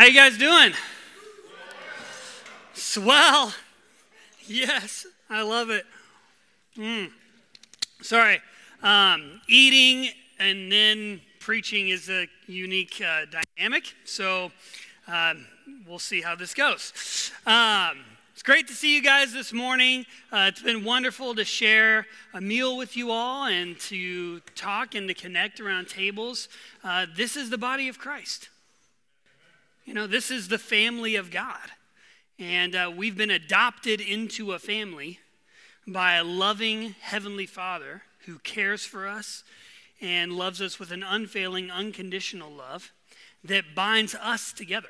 How 0.00 0.06
you 0.06 0.14
guys 0.14 0.38
doing? 0.38 0.72
Swell. 2.72 3.52
Yes, 4.46 5.06
I 5.28 5.42
love 5.42 5.68
it. 5.68 5.84
Mm. 6.74 7.10
Sorry. 8.00 8.40
Um, 8.82 9.42
eating 9.46 10.10
and 10.38 10.72
then 10.72 11.20
preaching 11.38 11.90
is 11.90 12.08
a 12.08 12.26
unique 12.46 13.02
uh, 13.06 13.26
dynamic. 13.58 13.94
So 14.06 14.50
um, 15.06 15.44
we'll 15.86 15.98
see 15.98 16.22
how 16.22 16.34
this 16.34 16.54
goes. 16.54 17.30
Um, 17.44 17.98
it's 18.32 18.42
great 18.42 18.68
to 18.68 18.72
see 18.72 18.96
you 18.96 19.02
guys 19.02 19.34
this 19.34 19.52
morning. 19.52 20.06
Uh, 20.32 20.46
it's 20.48 20.62
been 20.62 20.82
wonderful 20.82 21.34
to 21.34 21.44
share 21.44 22.06
a 22.32 22.40
meal 22.40 22.78
with 22.78 22.96
you 22.96 23.10
all 23.10 23.44
and 23.44 23.78
to 23.80 24.40
talk 24.54 24.94
and 24.94 25.08
to 25.08 25.14
connect 25.14 25.60
around 25.60 25.90
tables. 25.90 26.48
Uh, 26.82 27.04
this 27.14 27.36
is 27.36 27.50
the 27.50 27.58
body 27.58 27.86
of 27.86 27.98
Christ. 27.98 28.48
You 29.84 29.94
know, 29.94 30.06
this 30.06 30.30
is 30.30 30.48
the 30.48 30.58
family 30.58 31.16
of 31.16 31.30
God. 31.30 31.70
And 32.38 32.74
uh, 32.74 32.92
we've 32.94 33.16
been 33.16 33.30
adopted 33.30 34.00
into 34.00 34.52
a 34.52 34.58
family 34.58 35.18
by 35.86 36.14
a 36.14 36.24
loving 36.24 36.94
Heavenly 37.00 37.46
Father 37.46 38.02
who 38.26 38.38
cares 38.38 38.84
for 38.84 39.08
us 39.08 39.44
and 40.00 40.32
loves 40.32 40.62
us 40.62 40.78
with 40.78 40.90
an 40.92 41.02
unfailing, 41.02 41.70
unconditional 41.70 42.50
love 42.50 42.92
that 43.44 43.74
binds 43.74 44.14
us 44.14 44.52
together. 44.52 44.88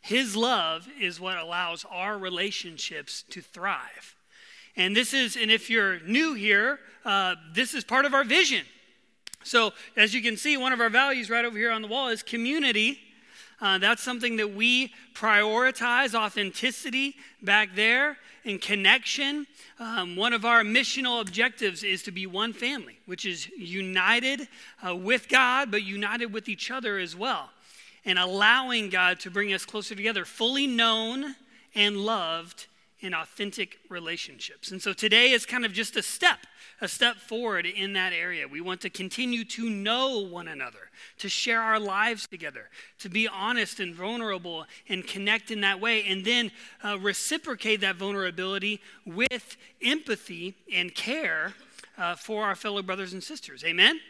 His 0.00 0.36
love 0.36 0.88
is 1.00 1.20
what 1.20 1.38
allows 1.38 1.84
our 1.90 2.18
relationships 2.18 3.24
to 3.30 3.40
thrive. 3.40 4.16
And 4.76 4.96
this 4.96 5.12
is, 5.12 5.36
and 5.36 5.50
if 5.50 5.68
you're 5.68 6.00
new 6.00 6.34
here, 6.34 6.78
uh, 7.04 7.34
this 7.52 7.74
is 7.74 7.84
part 7.84 8.04
of 8.04 8.14
our 8.14 8.24
vision. 8.24 8.64
So, 9.42 9.72
as 9.96 10.14
you 10.14 10.22
can 10.22 10.36
see, 10.36 10.56
one 10.56 10.72
of 10.72 10.80
our 10.80 10.90
values 10.90 11.30
right 11.30 11.44
over 11.44 11.56
here 11.56 11.70
on 11.70 11.82
the 11.82 11.88
wall 11.88 12.08
is 12.08 12.22
community 12.22 12.98
uh, 13.60 13.78
that's 13.78 14.02
something 14.02 14.36
that 14.36 14.54
we 14.54 14.92
prioritize 15.14 16.14
authenticity 16.14 17.16
back 17.42 17.74
there 17.74 18.16
and 18.44 18.60
connection. 18.60 19.46
Um, 19.78 20.16
one 20.16 20.32
of 20.32 20.44
our 20.44 20.62
missional 20.62 21.20
objectives 21.20 21.82
is 21.82 22.02
to 22.04 22.10
be 22.10 22.26
one 22.26 22.52
family, 22.52 22.98
which 23.06 23.26
is 23.26 23.48
united 23.50 24.48
uh, 24.86 24.96
with 24.96 25.28
God, 25.28 25.70
but 25.70 25.82
united 25.82 26.32
with 26.32 26.48
each 26.48 26.70
other 26.70 26.98
as 26.98 27.14
well. 27.14 27.50
And 28.04 28.18
allowing 28.18 28.88
God 28.88 29.20
to 29.20 29.30
bring 29.30 29.52
us 29.52 29.66
closer 29.66 29.94
together, 29.94 30.24
fully 30.24 30.66
known 30.66 31.34
and 31.74 31.98
loved 31.98 32.66
in 33.00 33.14
authentic 33.14 33.78
relationships. 33.88 34.70
And 34.70 34.80
so 34.80 34.92
today 34.92 35.30
is 35.30 35.46
kind 35.46 35.64
of 35.64 35.72
just 35.72 35.96
a 35.96 36.02
step, 36.02 36.38
a 36.80 36.88
step 36.88 37.16
forward 37.16 37.66
in 37.66 37.94
that 37.94 38.12
area. 38.12 38.46
We 38.46 38.60
want 38.60 38.80
to 38.82 38.90
continue 38.90 39.44
to 39.44 39.70
know 39.70 40.20
one 40.20 40.48
another, 40.48 40.90
to 41.18 41.28
share 41.28 41.60
our 41.60 41.78
lives 41.78 42.26
together, 42.26 42.68
to 42.98 43.08
be 43.08 43.26
honest 43.26 43.80
and 43.80 43.94
vulnerable 43.94 44.66
and 44.88 45.06
connect 45.06 45.50
in 45.50 45.62
that 45.62 45.80
way, 45.80 46.04
and 46.04 46.24
then 46.24 46.50
uh, 46.84 46.98
reciprocate 46.98 47.80
that 47.80 47.96
vulnerability 47.96 48.80
with 49.06 49.56
empathy 49.82 50.54
and 50.72 50.94
care 50.94 51.54
uh, 51.96 52.16
for 52.16 52.44
our 52.44 52.54
fellow 52.54 52.82
brothers 52.82 53.12
and 53.12 53.24
sisters. 53.24 53.64
Amen? 53.64 54.00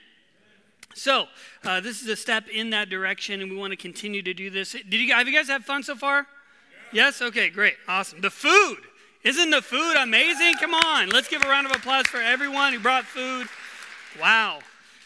So, 0.94 1.26
uh, 1.64 1.80
this 1.80 2.02
is 2.02 2.08
a 2.08 2.16
step 2.16 2.48
in 2.48 2.70
that 2.70 2.90
direction, 2.90 3.40
and 3.40 3.50
we 3.50 3.56
want 3.56 3.70
to 3.70 3.76
continue 3.76 4.22
to 4.22 4.34
do 4.34 4.50
this. 4.50 4.72
Did 4.72 4.94
you, 4.94 5.14
have 5.14 5.28
you 5.28 5.34
guys 5.34 5.46
had 5.46 5.64
fun 5.64 5.84
so 5.84 5.94
far? 5.94 6.26
Yes? 6.92 7.22
Okay, 7.22 7.50
great. 7.50 7.76
Awesome. 7.86 8.20
The 8.20 8.30
food. 8.30 8.78
Isn't 9.22 9.50
the 9.50 9.62
food 9.62 9.96
amazing? 9.96 10.54
Come 10.58 10.74
on. 10.74 11.10
Let's 11.10 11.28
give 11.28 11.42
a 11.42 11.48
round 11.48 11.66
of 11.66 11.72
applause 11.72 12.06
for 12.06 12.20
everyone 12.20 12.72
who 12.72 12.80
brought 12.80 13.04
food. 13.04 13.46
Wow. 14.20 14.58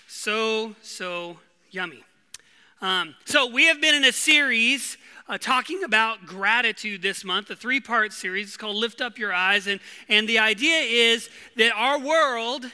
So, 0.08 0.74
so 0.80 1.36
yummy. 1.70 2.02
Um, 2.80 3.14
so, 3.24 3.50
we 3.50 3.66
have 3.66 3.80
been 3.80 3.94
in 3.94 4.04
a 4.04 4.12
series 4.12 4.96
uh, 5.28 5.36
talking 5.38 5.84
about 5.84 6.26
gratitude 6.26 7.02
this 7.02 7.24
month, 7.24 7.50
a 7.50 7.56
three 7.56 7.80
part 7.80 8.12
series. 8.12 8.48
It's 8.48 8.56
called 8.56 8.76
Lift 8.76 9.00
Up 9.00 9.18
Your 9.18 9.32
Eyes. 9.32 9.66
And, 9.66 9.80
and 10.08 10.28
the 10.28 10.38
idea 10.38 10.78
is 10.78 11.28
that 11.56 11.72
our 11.72 11.98
world 11.98 12.66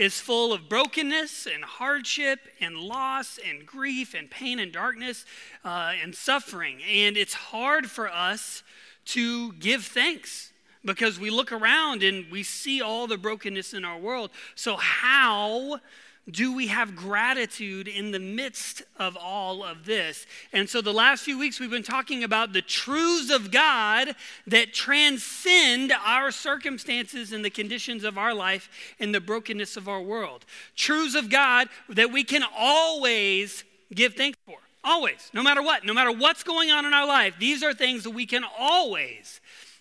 is 0.00 0.18
full 0.18 0.50
of 0.50 0.66
brokenness 0.66 1.46
and 1.46 1.62
hardship 1.62 2.40
and 2.58 2.74
loss 2.74 3.38
and 3.46 3.66
grief 3.66 4.14
and 4.14 4.30
pain 4.30 4.58
and 4.58 4.72
darkness 4.72 5.26
uh, 5.62 5.92
and 6.02 6.14
suffering. 6.14 6.80
And 6.90 7.18
it's 7.18 7.34
hard 7.34 7.90
for 7.90 8.08
us 8.08 8.62
to 9.04 9.52
give 9.52 9.84
thanks 9.84 10.52
because 10.82 11.20
we 11.20 11.28
look 11.28 11.52
around 11.52 12.02
and 12.02 12.24
we 12.32 12.42
see 12.42 12.80
all 12.80 13.06
the 13.06 13.18
brokenness 13.18 13.74
in 13.74 13.84
our 13.84 13.98
world. 13.98 14.30
So, 14.54 14.76
how 14.76 15.80
do 16.28 16.54
we 16.54 16.66
have 16.68 16.94
gratitude 16.94 17.88
in 17.88 18.10
the 18.10 18.18
midst 18.18 18.82
of 18.98 19.16
all 19.16 19.64
of 19.64 19.84
this? 19.84 20.26
And 20.52 20.68
so, 20.68 20.80
the 20.80 20.92
last 20.92 21.24
few 21.24 21.38
weeks, 21.38 21.58
we've 21.58 21.70
been 21.70 21.82
talking 21.82 22.24
about 22.24 22.52
the 22.52 22.62
truths 22.62 23.30
of 23.30 23.50
God 23.50 24.14
that 24.46 24.72
transcend 24.72 25.92
our 26.04 26.30
circumstances 26.30 27.32
and 27.32 27.44
the 27.44 27.50
conditions 27.50 28.04
of 28.04 28.18
our 28.18 28.34
life 28.34 28.68
and 28.98 29.14
the 29.14 29.20
brokenness 29.20 29.76
of 29.76 29.88
our 29.88 30.02
world. 30.02 30.44
Truths 30.76 31.14
of 31.14 31.30
God 31.30 31.68
that 31.88 32.12
we 32.12 32.24
can 32.24 32.42
always 32.56 33.64
give 33.94 34.14
thanks 34.14 34.38
for. 34.46 34.56
Always, 34.82 35.30
no 35.34 35.42
matter 35.42 35.62
what, 35.62 35.84
no 35.84 35.92
matter 35.92 36.12
what's 36.12 36.42
going 36.42 36.70
on 36.70 36.86
in 36.86 36.94
our 36.94 37.06
life, 37.06 37.34
these 37.38 37.62
are 37.62 37.74
things 37.74 38.04
that 38.04 38.10
we 38.10 38.24
can 38.24 38.44
always 38.58 39.40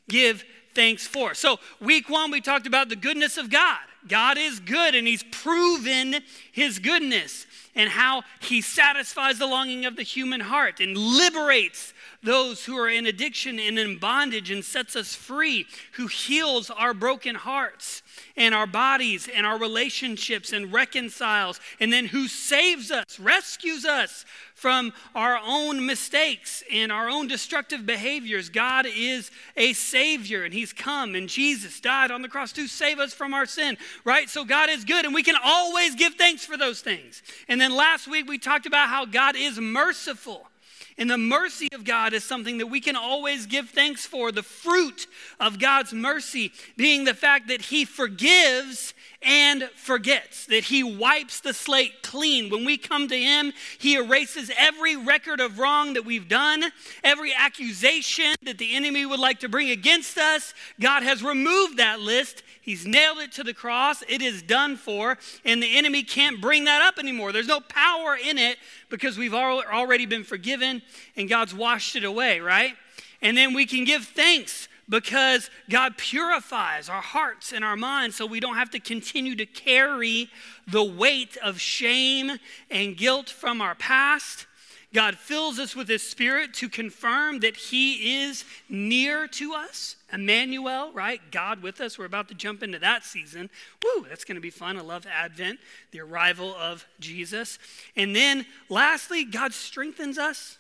give 0.10 0.44
thanks 0.74 1.08
for. 1.08 1.34
So, 1.34 1.60
week 1.80 2.10
one, 2.10 2.32
we 2.32 2.42
talked 2.42 2.68
about 2.68 2.90
the 2.90 2.96
goodness 2.96 3.38
of 3.38 3.50
God. 3.50 3.80
God 4.10 4.38
is 4.38 4.60
good 4.60 4.96
and 4.96 5.08
He's 5.08 5.24
proven 5.24 6.16
His 6.52 6.80
goodness 6.80 7.46
and 7.76 7.90
how 7.90 8.24
He 8.42 8.62
satisfies 8.62 9.40
the 9.40 9.48
longing 9.48 9.86
of 9.86 9.96
the 9.96 10.04
human 10.04 10.42
heart 10.42 10.80
and 10.82 10.98
liberates 10.98 11.94
those 12.22 12.66
who 12.66 12.78
are 12.78 12.90
in 12.90 13.06
addiction 13.06 13.60
and 13.60 13.80
in 13.80 13.98
bondage 13.98 14.52
and 14.52 14.64
sets 14.66 14.96
us 14.96 15.16
free, 15.16 15.66
who 15.94 16.08
heals 16.08 16.70
our 16.70 16.94
broken 16.94 17.36
hearts 17.36 18.02
and 18.36 18.54
our 18.54 18.68
bodies 18.68 19.30
and 19.34 19.46
our 19.46 19.58
relationships 19.58 20.52
and 20.52 20.74
reconciles, 20.74 21.60
and 21.80 21.94
then 21.94 22.06
who 22.06 22.28
saves 22.28 22.92
us, 22.92 23.20
rescues 23.20 23.86
us 23.86 24.26
from 24.60 24.92
our 25.16 25.40
own 25.42 25.86
mistakes 25.86 26.64
and 26.72 26.92
our 26.92 27.10
own 27.10 27.28
destructive 27.28 27.86
behaviors. 27.86 28.50
God 28.50 28.86
is 28.86 29.32
a 29.56 29.74
Savior, 29.74 30.44
and 30.44 30.54
He's 30.54 30.74
come, 30.74 31.16
and 31.16 31.30
Jesus 31.30 31.80
died 31.80 32.12
on 32.12 32.22
the 32.22 32.28
cross 32.28 32.52
to 32.54 32.68
save 32.68 33.00
us 33.00 33.14
from 33.14 33.34
our 33.34 33.46
sin, 33.46 33.78
right? 34.04 34.30
So 34.30 34.44
God 34.44 34.70
is 34.70 34.84
good, 34.84 35.06
and 35.06 35.14
we 35.14 35.24
can 35.24 35.38
always 35.44 35.96
give 35.96 36.16
thanks 36.16 36.46
for 36.46 36.58
those 36.58 36.82
things. 36.82 37.24
And 37.48 37.60
then 37.60 37.76
last 37.76 38.08
week 38.08 38.28
we 38.28 38.38
talked 38.38 38.66
about 38.66 38.90
how 38.90 39.06
God 39.06 39.36
is 39.36 39.58
merciful. 39.60 40.50
And 41.00 41.10
the 41.10 41.18
mercy 41.18 41.70
of 41.72 41.86
God 41.86 42.14
is 42.14 42.26
something 42.26 42.58
that 42.58 42.68
we 42.68 42.82
can 42.82 42.98
always 42.98 43.46
give 43.46 43.70
thanks 43.70 44.06
for. 44.06 44.34
The 44.34 44.44
fruit 44.44 45.08
of 45.40 45.58
God's 45.58 45.94
mercy 45.94 46.52
being 46.76 47.06
the 47.06 47.14
fact 47.14 47.48
that 47.48 47.62
He 47.62 47.86
forgives 47.86 48.94
and 49.22 49.64
forgets, 49.76 50.46
that 50.48 50.66
He 50.66 50.84
wipes 50.84 51.40
the 51.40 51.54
slate 51.54 52.04
clean. 52.04 52.50
When 52.50 52.66
we 52.66 52.78
come 52.78 53.08
to 53.08 53.18
Him, 53.18 53.54
He 53.78 53.96
erases 53.96 54.52
every 54.58 54.98
record 54.98 55.40
of 55.40 55.58
wrong 55.58 55.94
that 55.94 56.04
we've 56.06 56.28
done, 56.28 56.66
every 57.02 57.34
accusation 57.34 58.36
that 58.44 58.58
the 58.58 58.76
enemy 58.76 59.06
would 59.06 59.20
like 59.20 59.40
to 59.40 59.50
bring 59.50 59.70
against 59.70 60.18
us. 60.18 60.54
God 60.82 61.04
has 61.04 61.24
removed 61.24 61.78
that 61.78 62.02
list. 62.02 62.44
He's 62.62 62.86
nailed 62.86 63.20
it 63.20 63.32
to 63.34 63.44
the 63.44 63.54
cross. 63.54 64.04
It 64.08 64.22
is 64.22 64.42
done 64.42 64.76
for, 64.76 65.18
and 65.44 65.64
the 65.64 65.78
enemy 65.78 66.04
can't 66.04 66.40
bring 66.40 66.66
that 66.66 66.82
up 66.82 67.00
anymore. 67.00 67.32
There's 67.32 67.48
no 67.48 67.62
power 67.62 68.18
in 68.22 68.38
it 68.38 68.58
because 68.90 69.18
we've 69.18 69.34
already 69.34 70.06
been 70.06 70.24
forgiven 70.24 70.82
and 71.16 71.30
God's 71.30 71.54
washed 71.54 71.96
it 71.96 72.04
away, 72.04 72.40
right? 72.40 72.74
And 73.22 73.38
then 73.38 73.54
we 73.54 73.66
can 73.66 73.84
give 73.84 74.06
thanks 74.06 74.68
because 74.88 75.50
God 75.70 75.98
purifies 75.98 76.90
our 76.90 77.02
hearts 77.02 77.54
and 77.54 77.64
our 77.64 77.78
minds 77.78 78.16
so 78.16 78.26
we 78.26 78.40
don't 78.40 78.56
have 78.56 78.72
to 78.72 78.80
continue 78.80 79.36
to 79.36 79.46
carry 79.46 80.30
the 80.68 80.84
weight 80.84 81.38
of 81.38 81.60
shame 81.62 82.40
and 82.72 82.98
guilt 82.98 83.30
from 83.30 83.62
our 83.62 83.76
past. 83.76 84.48
God 84.94 85.18
fills 85.18 85.60
us 85.60 85.76
with 85.76 85.88
His 85.88 86.02
Spirit 86.02 86.54
to 86.56 86.70
confirm 86.70 87.42
that 87.42 87.56
He 87.56 88.24
is 88.24 88.44
near 88.70 89.28
to 89.28 89.54
us. 89.54 89.96
Emmanuel, 90.12 90.92
right? 90.94 91.22
God 91.32 91.62
with 91.62 91.80
us. 91.80 92.00
We're 92.00 92.06
about 92.06 92.28
to 92.30 92.34
jump 92.34 92.64
into 92.64 92.80
that 92.80 93.04
season. 93.04 93.52
Woo, 93.84 94.06
that's 94.10 94.24
going 94.24 94.36
to 94.36 94.42
be 94.42 94.50
fun. 94.50 94.78
I 94.78 94.82
love 94.82 95.06
Advent, 95.06 95.60
the 95.92 96.00
arrival 96.00 96.56
of 96.56 96.86
Jesus. 97.00 97.60
And 97.96 98.16
then 98.16 98.46
lastly, 98.68 99.26
God 99.26 99.54
strengthens 99.54 100.18
us 100.18 100.58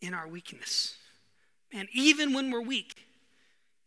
in 0.00 0.14
our 0.14 0.26
weakness. 0.26 0.96
And 1.72 1.88
even 1.92 2.32
when 2.32 2.50
we're 2.50 2.62
weak, 2.62 2.96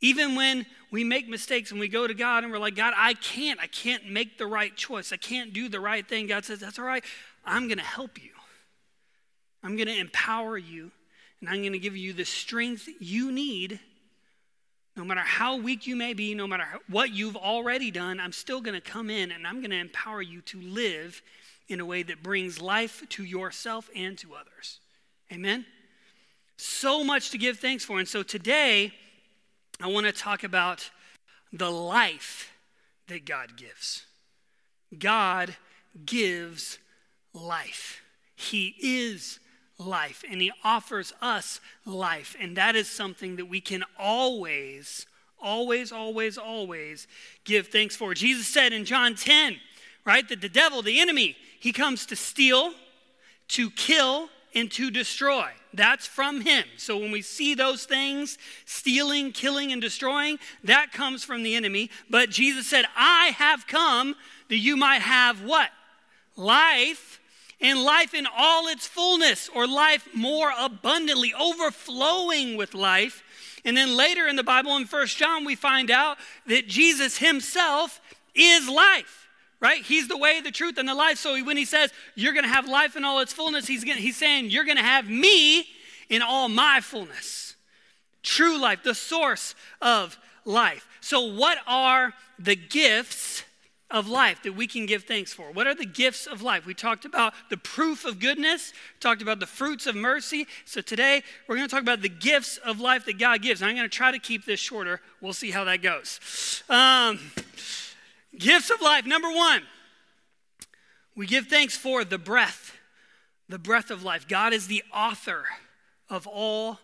even 0.01 0.35
when 0.35 0.67
we 0.91 1.03
make 1.03 1.27
mistakes 1.27 1.71
and 1.71 1.79
we 1.79 1.87
go 1.87 2.05
to 2.05 2.13
God 2.13 2.43
and 2.43 2.53
we're 2.53 2.59
like, 2.59 2.75
God, 2.75 2.93
I 2.95 3.15
can't, 3.15 3.59
I 3.59 3.67
can't 3.67 4.07
make 4.07 4.37
the 4.37 4.45
right 4.45 4.75
choice. 4.75 5.11
I 5.11 5.17
can't 5.17 5.53
do 5.53 5.69
the 5.69 5.79
right 5.79 6.07
thing. 6.07 6.27
God 6.27 6.45
says, 6.45 6.59
That's 6.59 6.77
all 6.77 6.85
right. 6.85 7.03
I'm 7.43 7.67
going 7.67 7.79
to 7.79 7.83
help 7.83 8.23
you. 8.23 8.34
I'm 9.65 9.75
going 9.75 9.87
to 9.87 9.97
empower 9.97 10.57
you. 10.57 10.91
And 11.41 11.49
I'm 11.49 11.61
going 11.61 11.73
to 11.73 11.79
give 11.79 11.97
you 11.97 12.13
the 12.13 12.23
strength 12.23 12.87
you 12.99 13.31
need. 13.31 13.79
No 14.95 15.03
matter 15.03 15.21
how 15.21 15.57
weak 15.57 15.87
you 15.87 15.95
may 15.95 16.13
be, 16.13 16.35
no 16.35 16.47
matter 16.47 16.67
what 16.87 17.11
you've 17.11 17.35
already 17.35 17.91
done, 17.91 18.19
I'm 18.19 18.31
still 18.31 18.61
going 18.61 18.79
to 18.79 18.91
come 18.91 19.09
in 19.09 19.31
and 19.31 19.45
I'm 19.45 19.59
going 19.59 19.71
to 19.71 19.79
empower 19.79 20.21
you 20.21 20.41
to 20.41 20.61
live 20.61 21.21
in 21.67 21.79
a 21.79 21.85
way 21.85 22.03
that 22.03 22.21
brings 22.21 22.61
life 22.61 23.03
to 23.09 23.23
yourself 23.23 23.89
and 23.95 24.17
to 24.19 24.35
others. 24.35 24.79
Amen? 25.33 25.65
So 26.57 27.03
much 27.03 27.31
to 27.31 27.37
give 27.37 27.57
thanks 27.59 27.83
for. 27.83 27.97
And 27.99 28.07
so 28.07 28.23
today, 28.23 28.93
I 29.81 29.87
want 29.87 30.05
to 30.05 30.13
talk 30.13 30.43
about 30.43 30.89
the 31.51 31.71
life 31.71 32.53
that 33.07 33.25
God 33.25 33.57
gives. 33.57 34.05
God 34.97 35.55
gives 36.05 36.77
life. 37.33 38.01
He 38.35 38.75
is 38.79 39.39
life, 39.77 40.23
and 40.29 40.41
He 40.41 40.51
offers 40.63 41.13
us 41.21 41.59
life. 41.85 42.35
And 42.39 42.57
that 42.57 42.75
is 42.75 42.89
something 42.89 43.35
that 43.37 43.45
we 43.45 43.61
can 43.61 43.83
always, 43.99 45.05
always, 45.41 45.91
always, 45.91 46.37
always 46.37 47.07
give 47.43 47.67
thanks 47.67 47.95
for. 47.95 48.13
Jesus 48.13 48.47
said 48.47 48.73
in 48.73 48.85
John 48.85 49.15
10, 49.15 49.57
right, 50.05 50.27
that 50.29 50.41
the 50.41 50.49
devil, 50.49 50.81
the 50.81 50.99
enemy, 50.99 51.35
he 51.59 51.71
comes 51.71 52.05
to 52.07 52.15
steal, 52.15 52.71
to 53.49 53.69
kill, 53.71 54.29
and 54.53 54.71
to 54.71 54.89
destroy. 54.89 55.49
That's 55.73 56.07
from 56.07 56.41
him. 56.41 56.63
So 56.77 56.97
when 56.97 57.11
we 57.11 57.21
see 57.21 57.53
those 57.53 57.83
things, 57.83 58.37
stealing, 58.65 59.33
killing, 59.33 59.73
and 59.73 59.81
destroying, 59.81 60.39
that 60.63 60.93
comes 60.93 61.25
from 61.25 61.43
the 61.43 61.55
enemy. 61.55 61.89
But 62.09 62.29
Jesus 62.29 62.67
said, 62.67 62.85
I 62.95 63.33
have 63.37 63.67
come 63.67 64.15
that 64.49 64.57
you 64.57 64.77
might 64.77 65.01
have 65.01 65.43
what? 65.43 65.69
Life, 66.37 67.19
and 67.65 67.83
life 67.83 68.13
in 68.13 68.27
all 68.37 68.67
its 68.67 68.85
fullness, 68.85 69.49
or 69.49 69.65
life 69.67 70.07
more 70.13 70.51
abundantly, 70.57 71.33
overflowing 71.33 72.57
with 72.57 72.75
life. 72.75 73.23
And 73.65 73.75
then 73.75 73.97
later 73.97 74.27
in 74.27 74.35
the 74.35 74.43
Bible, 74.43 74.77
in 74.77 74.85
First 74.85 75.17
John, 75.17 75.45
we 75.45 75.55
find 75.55 75.89
out 75.89 76.17
that 76.45 76.67
Jesus 76.67 77.17
himself 77.17 77.99
is 78.35 78.69
life 78.69 79.23
right? 79.61 79.81
He's 79.81 80.07
the 80.07 80.17
way, 80.17 80.41
the 80.41 80.51
truth, 80.51 80.77
and 80.77 80.87
the 80.87 80.93
life. 80.93 81.17
So 81.17 81.41
when 81.43 81.57
he 81.57 81.65
says 81.65 81.89
you're 82.13 82.33
going 82.33 82.43
to 82.43 82.51
have 82.51 82.67
life 82.67 82.95
in 82.95 83.05
all 83.05 83.19
its 83.21 83.33
fullness, 83.33 83.65
he's, 83.65 83.83
gonna, 83.83 83.99
he's 83.99 84.17
saying 84.17 84.51
you're 84.51 84.65
going 84.65 84.77
to 84.77 84.83
have 84.83 85.09
me 85.09 85.65
in 86.09 86.21
all 86.21 86.49
my 86.49 86.81
fullness. 86.81 87.55
True 88.21 88.59
life, 88.59 88.83
the 88.83 88.93
source 88.93 89.55
of 89.81 90.17
life. 90.43 90.87
So, 91.01 91.33
what 91.33 91.57
are 91.65 92.13
the 92.37 92.55
gifts 92.55 93.44
of 93.95 94.07
life 94.07 94.43
that 94.43 94.53
we 94.53 94.67
can 94.67 94.85
give 94.85 95.05
thanks 95.05 95.33
for? 95.33 95.51
What 95.51 95.65
are 95.65 95.73
the 95.73 95.85
gifts 95.85 96.27
of 96.27 96.43
life? 96.43 96.67
We 96.67 96.75
talked 96.75 97.05
about 97.05 97.33
the 97.49 97.57
proof 97.57 98.05
of 98.05 98.19
goodness, 98.19 98.73
talked 98.99 99.23
about 99.23 99.39
the 99.39 99.47
fruits 99.47 99.87
of 99.87 99.95
mercy. 99.95 100.45
So, 100.65 100.81
today 100.81 101.23
we're 101.47 101.55
going 101.55 101.67
to 101.67 101.73
talk 101.73 101.81
about 101.81 102.01
the 102.03 102.09
gifts 102.09 102.57
of 102.57 102.79
life 102.79 103.05
that 103.05 103.17
God 103.17 103.41
gives. 103.41 103.61
And 103.61 103.69
I'm 103.69 103.75
going 103.75 103.89
to 103.89 103.97
try 103.97 104.11
to 104.11 104.19
keep 104.19 104.45
this 104.45 104.59
shorter. 104.59 105.01
We'll 105.21 105.33
see 105.33 105.49
how 105.49 105.63
that 105.63 105.81
goes. 105.81 106.63
Um, 106.69 107.19
Gifts 108.37 108.69
of 108.69 108.81
life. 108.81 109.05
Number 109.05 109.29
one, 109.29 109.61
we 111.15 111.25
give 111.25 111.47
thanks 111.47 111.77
for 111.77 112.03
the 112.03 112.17
breath, 112.17 112.75
the 113.47 113.59
breath 113.59 113.91
of 113.91 114.03
life. 114.03 114.27
God 114.27 114.53
is 114.53 114.67
the 114.67 114.83
author 114.93 115.45
of 116.09 116.27
all 116.27 116.79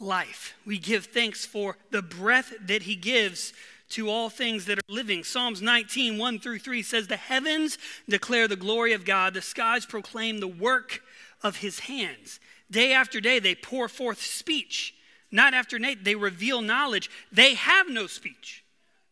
life. 0.00 0.54
We 0.66 0.78
give 0.78 1.06
thanks 1.06 1.46
for 1.46 1.76
the 1.90 2.02
breath 2.02 2.52
that 2.66 2.82
He 2.82 2.96
gives 2.96 3.52
to 3.90 4.10
all 4.10 4.28
things 4.28 4.66
that 4.66 4.78
are 4.78 4.82
living. 4.88 5.24
Psalms 5.24 5.62
19, 5.62 6.18
1 6.18 6.38
through 6.38 6.58
3 6.58 6.82
says, 6.82 7.06
The 7.06 7.16
heavens 7.16 7.78
declare 8.08 8.48
the 8.48 8.56
glory 8.56 8.92
of 8.92 9.04
God, 9.04 9.34
the 9.34 9.42
skies 9.42 9.86
proclaim 9.86 10.40
the 10.40 10.48
work 10.48 11.00
of 11.42 11.56
His 11.56 11.80
hands. 11.80 12.40
Day 12.70 12.92
after 12.92 13.20
day, 13.20 13.38
they 13.38 13.54
pour 13.54 13.88
forth 13.88 14.20
speech. 14.20 14.94
Night 15.30 15.54
after 15.54 15.78
night, 15.78 16.04
they 16.04 16.14
reveal 16.14 16.60
knowledge. 16.60 17.10
They 17.32 17.54
have 17.54 17.88
no 17.88 18.06
speech, 18.06 18.64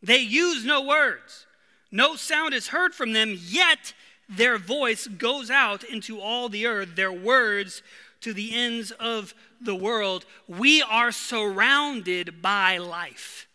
they 0.02 0.18
use 0.18 0.64
no 0.64 0.82
words. 0.82 1.46
No 1.92 2.16
sound 2.16 2.52
is 2.52 2.68
heard 2.68 2.94
from 2.94 3.12
them, 3.12 3.38
yet 3.40 3.94
their 4.28 4.58
voice 4.58 5.06
goes 5.06 5.50
out 5.50 5.84
into 5.84 6.20
all 6.20 6.48
the 6.48 6.66
earth, 6.66 6.96
their 6.96 7.12
words 7.12 7.80
to 8.22 8.34
the 8.34 8.54
ends 8.54 8.90
of 8.90 9.34
the 9.60 9.74
world. 9.74 10.26
We 10.48 10.82
are 10.82 11.12
surrounded 11.12 12.42
by 12.42 12.78
life. 12.78 13.45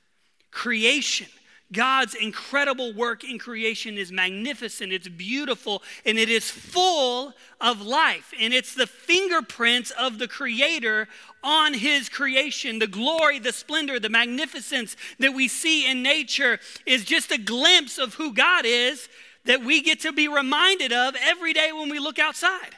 Creation 0.51 1.27
God's 1.71 2.15
incredible 2.15 2.93
work 2.93 3.23
in 3.23 3.39
creation 3.39 3.97
is 3.97 4.11
magnificent, 4.11 4.91
it's 4.91 5.07
beautiful, 5.07 5.81
and 6.05 6.17
it 6.17 6.27
is 6.27 6.49
full 6.49 7.33
of 7.61 7.81
life. 7.81 8.33
And 8.39 8.53
it's 8.53 8.75
the 8.75 8.87
fingerprints 8.87 9.91
of 9.91 10.19
the 10.19 10.27
Creator 10.27 11.07
on 11.43 11.73
His 11.73 12.09
creation. 12.09 12.79
The 12.79 12.87
glory, 12.87 13.39
the 13.39 13.53
splendor, 13.53 13.99
the 13.99 14.09
magnificence 14.09 14.97
that 15.19 15.33
we 15.33 15.47
see 15.47 15.89
in 15.89 16.03
nature 16.03 16.59
is 16.85 17.05
just 17.05 17.31
a 17.31 17.37
glimpse 17.37 17.97
of 17.97 18.15
who 18.15 18.33
God 18.33 18.65
is 18.65 19.07
that 19.45 19.63
we 19.63 19.81
get 19.81 20.01
to 20.01 20.11
be 20.11 20.27
reminded 20.27 20.91
of 20.91 21.15
every 21.19 21.53
day 21.53 21.71
when 21.71 21.89
we 21.89 21.99
look 21.99 22.19
outside. 22.19 22.75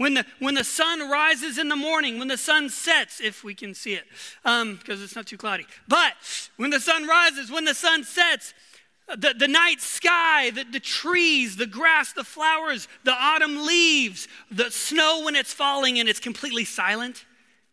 When 0.00 0.14
the, 0.14 0.24
when 0.38 0.54
the 0.54 0.64
sun 0.64 1.10
rises 1.10 1.58
in 1.58 1.68
the 1.68 1.76
morning, 1.76 2.18
when 2.18 2.28
the 2.28 2.38
sun 2.38 2.70
sets, 2.70 3.20
if 3.20 3.44
we 3.44 3.54
can 3.54 3.74
see 3.74 3.92
it, 3.92 4.04
because 4.42 4.62
um, 4.62 4.80
it's 4.86 5.14
not 5.14 5.26
too 5.26 5.36
cloudy. 5.36 5.66
But 5.88 6.14
when 6.56 6.70
the 6.70 6.80
sun 6.80 7.06
rises, 7.06 7.50
when 7.50 7.66
the 7.66 7.74
sun 7.74 8.04
sets, 8.04 8.54
the, 9.08 9.34
the 9.38 9.46
night 9.46 9.82
sky, 9.82 10.52
the, 10.52 10.64
the 10.64 10.80
trees, 10.80 11.56
the 11.56 11.66
grass, 11.66 12.14
the 12.14 12.24
flowers, 12.24 12.88
the 13.04 13.12
autumn 13.12 13.66
leaves, 13.66 14.26
the 14.50 14.70
snow 14.70 15.20
when 15.26 15.36
it's 15.36 15.52
falling 15.52 16.00
and 16.00 16.08
it's 16.08 16.18
completely 16.18 16.64
silent. 16.64 17.26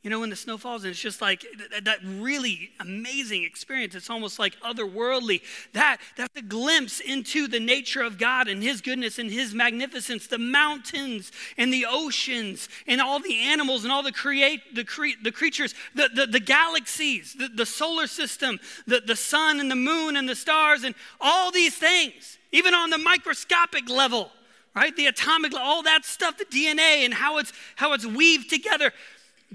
You 0.07 0.11
know, 0.11 0.21
when 0.21 0.29
the 0.29 0.37
snow 0.37 0.57
falls 0.57 0.85
and 0.85 0.91
it's 0.91 1.01
just 1.01 1.21
like 1.21 1.45
that 1.83 1.99
really 2.01 2.71
amazing 2.79 3.43
experience. 3.43 3.93
It's 3.93 4.09
almost 4.09 4.39
like 4.39 4.57
otherworldly. 4.61 5.41
That, 5.73 5.97
that's 6.15 6.33
a 6.37 6.41
glimpse 6.41 7.01
into 7.01 7.49
the 7.49 7.59
nature 7.59 8.01
of 8.01 8.17
God 8.17 8.47
and 8.47 8.63
His 8.63 8.79
goodness 8.79 9.19
and 9.19 9.29
His 9.29 9.53
magnificence. 9.53 10.27
The 10.27 10.37
mountains 10.37 11.33
and 11.57 11.73
the 11.73 11.85
oceans 11.89 12.69
and 12.87 13.01
all 13.01 13.19
the 13.19 13.37
animals 13.37 13.83
and 13.83 13.91
all 13.91 14.01
the 14.01 14.13
create 14.13 14.73
the, 14.73 14.85
cre- 14.85 15.19
the 15.21 15.31
creatures, 15.33 15.75
the, 15.93 16.09
the, 16.15 16.25
the 16.25 16.39
galaxies, 16.39 17.33
the, 17.33 17.49
the 17.49 17.65
solar 17.65 18.07
system, 18.07 18.61
the, 18.85 19.01
the 19.05 19.17
sun 19.17 19.59
and 19.59 19.69
the 19.69 19.75
moon 19.75 20.15
and 20.15 20.29
the 20.29 20.37
stars 20.37 20.85
and 20.85 20.95
all 21.19 21.51
these 21.51 21.75
things, 21.75 22.37
even 22.53 22.73
on 22.73 22.91
the 22.91 22.97
microscopic 22.97 23.89
level 23.89 24.31
right 24.73 24.95
the 24.95 25.07
atomic 25.07 25.53
all 25.55 25.81
that 25.81 26.05
stuff 26.05 26.37
the 26.37 26.45
dna 26.45 27.03
and 27.03 27.13
how 27.13 27.39
it's 27.39 27.51
how 27.77 27.93
it's 27.93 28.05
weaved 28.05 28.47
together 28.47 28.93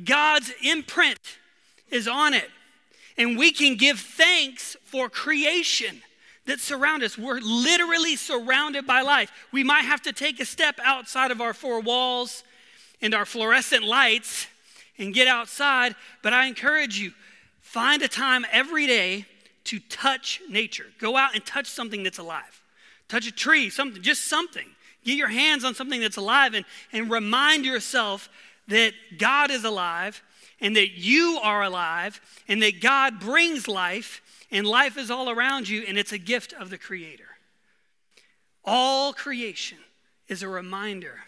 God's 0.04 0.52
imprint 0.62 1.18
is 1.90 2.08
on 2.08 2.34
it. 2.34 2.48
And 3.18 3.38
we 3.38 3.52
can 3.52 3.76
give 3.76 4.00
thanks 4.00 4.76
for 4.84 5.08
creation 5.08 6.02
that 6.46 6.60
surround 6.60 7.02
us. 7.02 7.18
We're 7.18 7.40
literally 7.40 8.16
surrounded 8.16 8.86
by 8.86 9.02
life. 9.02 9.30
We 9.52 9.62
might 9.62 9.82
have 9.82 10.02
to 10.02 10.12
take 10.12 10.40
a 10.40 10.44
step 10.44 10.80
outside 10.82 11.30
of 11.30 11.40
our 11.40 11.52
four 11.52 11.80
walls 11.80 12.42
and 13.00 13.14
our 13.14 13.24
fluorescent 13.24 13.84
lights 13.84 14.46
and 14.98 15.14
get 15.14 15.28
outside, 15.28 15.94
but 16.22 16.32
I 16.32 16.46
encourage 16.46 16.98
you 16.98 17.12
find 17.60 18.02
a 18.02 18.08
time 18.08 18.44
every 18.50 18.86
day 18.86 19.26
to 19.64 19.78
touch 19.78 20.40
nature. 20.48 20.86
Go 20.98 21.16
out 21.16 21.34
and 21.34 21.44
touch 21.44 21.66
something 21.66 22.02
that's 22.02 22.18
alive. 22.18 22.62
Touch 23.08 23.26
a 23.26 23.32
tree, 23.32 23.70
something, 23.70 24.02
just 24.02 24.26
something. 24.26 24.66
Get 25.04 25.16
your 25.16 25.28
hands 25.28 25.64
on 25.64 25.74
something 25.74 26.00
that's 26.00 26.16
alive 26.16 26.54
and, 26.54 26.64
and 26.92 27.10
remind 27.10 27.64
yourself 27.64 28.28
that 28.68 28.92
God 29.18 29.50
is 29.50 29.64
alive 29.64 30.22
and 30.60 30.76
that 30.76 30.92
you 30.92 31.40
are 31.42 31.62
alive 31.62 32.20
and 32.48 32.62
that 32.62 32.80
God 32.80 33.20
brings 33.20 33.68
life 33.68 34.22
and 34.50 34.66
life 34.66 34.96
is 34.96 35.10
all 35.10 35.28
around 35.28 35.68
you 35.68 35.84
and 35.86 35.98
it's 35.98 36.12
a 36.12 36.18
gift 36.18 36.52
of 36.52 36.70
the 36.70 36.78
Creator. 36.78 37.24
All 38.64 39.12
creation 39.12 39.78
is 40.28 40.42
a 40.42 40.48
reminder 40.48 41.18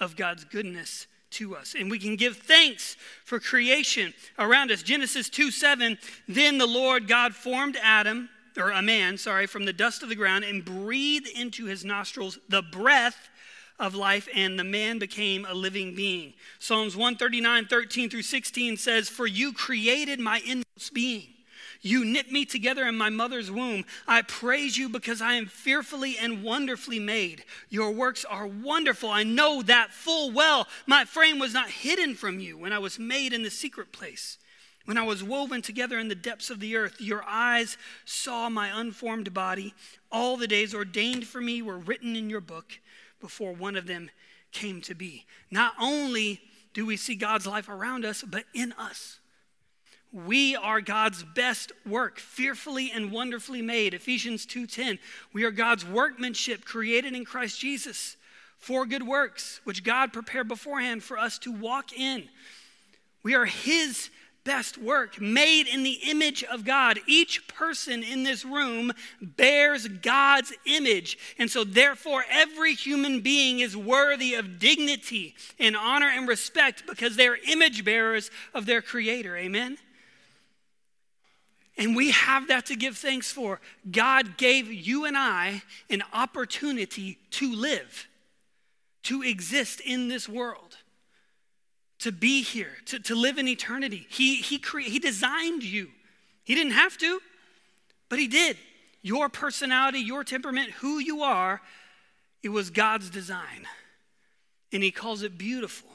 of 0.00 0.16
God's 0.16 0.44
goodness 0.44 1.06
to 1.30 1.54
us. 1.54 1.74
And 1.78 1.90
we 1.90 1.98
can 1.98 2.16
give 2.16 2.36
thanks 2.36 2.96
for 3.24 3.38
creation 3.38 4.12
around 4.38 4.70
us. 4.70 4.82
Genesis 4.82 5.28
2 5.28 5.50
7, 5.50 5.98
then 6.26 6.58
the 6.58 6.66
Lord 6.66 7.06
God 7.06 7.34
formed 7.34 7.78
Adam, 7.82 8.28
or 8.56 8.70
a 8.70 8.82
man, 8.82 9.16
sorry, 9.16 9.46
from 9.46 9.64
the 9.64 9.72
dust 9.72 10.02
of 10.02 10.08
the 10.08 10.16
ground 10.16 10.44
and 10.44 10.64
breathed 10.64 11.28
into 11.28 11.66
his 11.66 11.84
nostrils 11.84 12.38
the 12.48 12.62
breath 12.62 13.29
of 13.80 13.94
life, 13.94 14.28
and 14.34 14.58
the 14.58 14.64
man 14.64 14.98
became 14.98 15.46
a 15.48 15.54
living 15.54 15.94
being. 15.94 16.34
Psalms 16.58 16.94
139, 16.94 17.66
13 17.66 18.10
through 18.10 18.22
16 18.22 18.76
says, 18.76 19.08
For 19.08 19.26
you 19.26 19.52
created 19.52 20.20
my 20.20 20.40
inmost 20.46 20.92
being. 20.92 21.28
You 21.82 22.04
knit 22.04 22.30
me 22.30 22.44
together 22.44 22.86
in 22.86 22.96
my 22.98 23.08
mother's 23.08 23.50
womb. 23.50 23.86
I 24.06 24.20
praise 24.20 24.76
you 24.76 24.90
because 24.90 25.22
I 25.22 25.34
am 25.34 25.46
fearfully 25.46 26.18
and 26.18 26.42
wonderfully 26.42 26.98
made. 26.98 27.44
Your 27.70 27.90
works 27.90 28.24
are 28.26 28.46
wonderful. 28.46 29.08
I 29.08 29.22
know 29.22 29.62
that 29.62 29.90
full 29.90 30.30
well. 30.30 30.68
My 30.86 31.06
frame 31.06 31.38
was 31.38 31.54
not 31.54 31.70
hidden 31.70 32.14
from 32.14 32.38
you 32.38 32.58
when 32.58 32.74
I 32.74 32.78
was 32.78 32.98
made 32.98 33.32
in 33.32 33.42
the 33.42 33.50
secret 33.50 33.92
place. 33.92 34.36
When 34.84 34.98
I 34.98 35.04
was 35.04 35.22
woven 35.22 35.62
together 35.62 35.98
in 35.98 36.08
the 36.08 36.14
depths 36.14 36.50
of 36.50 36.60
the 36.60 36.76
earth, 36.76 37.00
your 37.00 37.22
eyes 37.26 37.78
saw 38.04 38.50
my 38.50 38.68
unformed 38.68 39.32
body. 39.32 39.72
All 40.12 40.36
the 40.36 40.48
days 40.48 40.74
ordained 40.74 41.26
for 41.26 41.40
me 41.40 41.62
were 41.62 41.78
written 41.78 42.14
in 42.14 42.28
your 42.28 42.40
book 42.40 42.78
before 43.20 43.52
one 43.52 43.76
of 43.76 43.86
them 43.86 44.10
came 44.52 44.80
to 44.82 44.94
be. 44.94 45.26
Not 45.50 45.74
only 45.80 46.40
do 46.74 46.86
we 46.86 46.96
see 46.96 47.14
God's 47.14 47.46
life 47.46 47.68
around 47.68 48.04
us, 48.04 48.22
but 48.22 48.44
in 48.54 48.72
us. 48.72 49.18
We 50.12 50.56
are 50.56 50.80
God's 50.80 51.22
best 51.22 51.70
work, 51.86 52.18
fearfully 52.18 52.90
and 52.90 53.12
wonderfully 53.12 53.62
made. 53.62 53.94
Ephesians 53.94 54.44
2:10. 54.44 54.98
We 55.32 55.44
are 55.44 55.52
God's 55.52 55.84
workmanship 55.84 56.64
created 56.64 57.14
in 57.14 57.24
Christ 57.24 57.60
Jesus 57.60 58.16
for 58.58 58.86
good 58.86 59.04
works, 59.04 59.60
which 59.64 59.84
God 59.84 60.12
prepared 60.12 60.48
beforehand 60.48 61.04
for 61.04 61.16
us 61.16 61.38
to 61.40 61.52
walk 61.52 61.92
in. 61.92 62.28
We 63.22 63.34
are 63.34 63.46
His 63.46 64.10
best 64.44 64.78
work, 64.78 65.20
made 65.20 65.66
in 65.66 65.82
the 65.82 65.98
image 66.08 66.44
of 66.44 66.64
God. 66.64 66.98
Each 67.06 67.46
person 67.48 68.02
in 68.02 68.22
this 68.22 68.44
room 68.44 68.92
bears 69.20 69.86
God's 69.86 70.52
image. 70.66 71.18
And 71.38 71.50
so, 71.50 71.64
therefore, 71.64 72.24
every 72.30 72.74
human 72.74 73.20
being 73.20 73.60
is 73.60 73.76
worthy 73.76 74.34
of 74.34 74.58
dignity 74.58 75.34
and 75.58 75.76
honor 75.76 76.08
and 76.08 76.26
respect 76.26 76.84
because 76.86 77.16
they're 77.16 77.38
image 77.48 77.84
bearers 77.84 78.30
of 78.54 78.66
their 78.66 78.82
Creator. 78.82 79.36
Amen? 79.36 79.78
And 81.76 81.96
we 81.96 82.10
have 82.10 82.48
that 82.48 82.66
to 82.66 82.76
give 82.76 82.98
thanks 82.98 83.32
for. 83.32 83.60
God 83.90 84.36
gave 84.36 84.70
you 84.70 85.06
and 85.06 85.16
I 85.16 85.62
an 85.88 86.02
opportunity 86.12 87.18
to 87.32 87.54
live, 87.54 88.06
to 89.04 89.22
exist 89.22 89.80
in 89.80 90.08
this 90.08 90.28
world 90.28 90.76
to 92.00 92.12
be 92.12 92.42
here, 92.42 92.72
to, 92.86 92.98
to 92.98 93.14
live 93.14 93.38
in 93.38 93.46
eternity. 93.46 94.06
He, 94.08 94.36
he, 94.36 94.58
cre- 94.58 94.80
he 94.80 94.98
designed 94.98 95.62
you. 95.62 95.88
He 96.44 96.54
didn't 96.54 96.72
have 96.72 96.96
to, 96.98 97.20
but 98.08 98.18
He 98.18 98.26
did. 98.26 98.56
Your 99.02 99.28
personality, 99.28 100.00
your 100.00 100.24
temperament, 100.24 100.70
who 100.70 100.98
you 100.98 101.22
are, 101.22 101.60
it 102.42 102.48
was 102.48 102.70
God's 102.70 103.10
design. 103.10 103.66
And 104.72 104.82
He 104.82 104.90
calls 104.90 105.22
it 105.22 105.38
beautiful. 105.38 105.90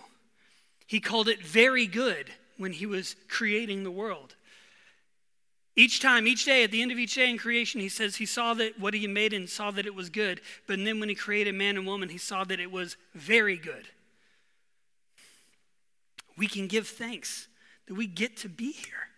He 0.88 1.00
called 1.00 1.27
it 1.27 1.41
very 1.41 1.88
good 1.88 2.31
when 2.57 2.71
He 2.71 2.85
was 2.85 3.15
creating 3.27 3.83
the 3.83 3.91
world. 3.91 4.35
Each 5.75 6.00
time, 6.00 6.25
each 6.27 6.45
day, 6.45 6.63
at 6.63 6.71
the 6.71 6.81
end 6.81 6.91
of 6.91 7.00
each 7.00 7.15
day 7.15 7.29
in 7.29 7.38
creation, 7.38 7.81
he 7.81 7.89
says 7.89 8.15
he 8.15 8.25
saw 8.25 8.53
that 8.53 8.79
what 8.79 8.93
he 8.93 9.07
made 9.07 9.33
and 9.33 9.50
saw 9.50 9.71
that 9.71 9.85
it 9.85 9.93
was 9.93 10.09
good. 10.09 10.39
But 10.67 10.77
then 10.81 11.01
when 11.01 11.09
he 11.09 11.15
created 11.15 11.53
man 11.53 11.75
and 11.75 11.85
woman, 11.85 12.07
he 12.07 12.17
saw 12.17 12.45
that 12.45 12.62
it 12.62 12.71
was 12.71 12.95
very 13.13 13.57
good 13.57 13.85
we 16.37 16.47
can 16.47 16.67
give 16.67 16.87
thanks 16.87 17.47
that 17.87 17.95
we 17.95 18.07
get 18.07 18.37
to 18.37 18.49
be 18.49 18.71
here. 18.71 19.09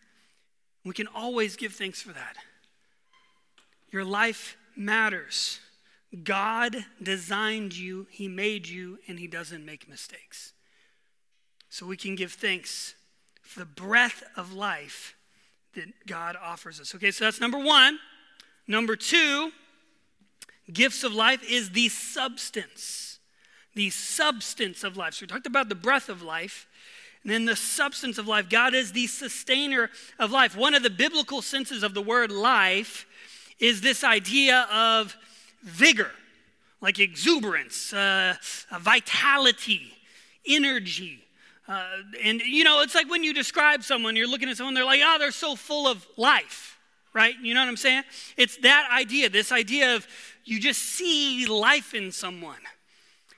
We 0.84 0.94
can 0.94 1.08
always 1.08 1.56
give 1.56 1.74
thanks 1.74 2.02
for 2.02 2.14
that. 2.14 2.38
Your 3.92 4.06
life 4.06 4.58
matters. 4.76 5.60
God 6.24 6.86
designed 7.02 7.76
you, 7.76 8.08
He 8.10 8.28
made 8.28 8.68
you, 8.68 9.00
and 9.08 9.20
He 9.20 9.28
doesn't 9.28 9.66
make 9.66 9.90
mistakes. 9.90 10.54
So 11.70 11.86
we 11.86 11.98
can 11.98 12.16
give 12.16 12.32
thanks 12.32 12.96
for 13.42 13.60
the 13.60 13.66
breath 13.66 14.24
of 14.36 14.54
life 14.54 15.16
that 15.76 16.08
God 16.08 16.36
offers 16.42 16.80
us. 16.80 16.96
Okay, 16.96 17.12
so 17.12 17.26
that's 17.26 17.42
number 17.42 17.60
one. 17.60 18.00
Number 18.68 18.96
two, 18.96 19.52
gifts 20.72 21.04
of 21.04 21.14
life 21.14 21.44
is 21.50 21.72
the 21.72 21.90
substance. 21.90 23.20
The 23.76 23.90
substance 23.90 24.84
of 24.84 24.98
life. 24.98 25.14
So 25.14 25.24
we 25.24 25.28
talked 25.28 25.46
about 25.46 25.70
the 25.70 25.76
breath 25.76 26.10
of 26.10 26.22
life. 26.22 26.68
And 27.28 27.34
then 27.34 27.44
the 27.44 27.58
substance 27.58 28.18
of 28.18 28.26
life. 28.26 28.48
God 28.48 28.74
is 28.74 28.94
the 28.94 29.06
sustainer 29.06 29.90
of 30.18 30.32
life. 30.32 30.56
One 30.56 30.74
of 30.74 30.82
the 30.82 30.90
biblical 30.90 31.42
senses 31.42 31.84
of 31.84 31.94
the 31.94 32.02
word 32.02 32.32
life 32.32 33.06
is 33.60 33.82
this 33.82 34.02
idea 34.06 34.66
of 34.72 35.14
vigor, 35.62 36.12
like 36.80 37.00
exuberance, 37.00 37.92
uh, 37.92 38.36
uh, 38.72 38.80
vitality, 38.80 39.92
energy. 40.48 41.22
Uh, 41.68 41.84
and 42.24 42.40
you 42.40 42.64
know, 42.64 42.80
it's 42.80 42.96
like 42.96 43.10
when 43.10 43.26
you 43.26 43.34
describe 43.34 43.84
someone, 43.84 44.16
you're 44.16 44.26
looking 44.26 44.48
at 44.48 44.56
someone, 44.56 44.74
they're 44.74 44.86
like, 44.86 45.02
oh, 45.04 45.18
they're 45.20 45.32
so 45.32 45.58
full 45.58 45.86
of 45.86 46.08
life, 46.16 46.80
right? 47.12 47.36
You 47.42 47.54
know 47.54 47.60
what 47.60 47.68
I'm 47.68 47.76
saying? 47.76 48.04
It's 48.38 48.56
that 48.60 48.88
idea, 48.90 49.28
this 49.28 49.52
idea 49.52 49.98
of 49.98 50.08
you 50.46 50.62
just 50.62 50.82
see 50.82 51.46
life 51.46 51.94
in 51.94 52.14
someone. 52.14 52.62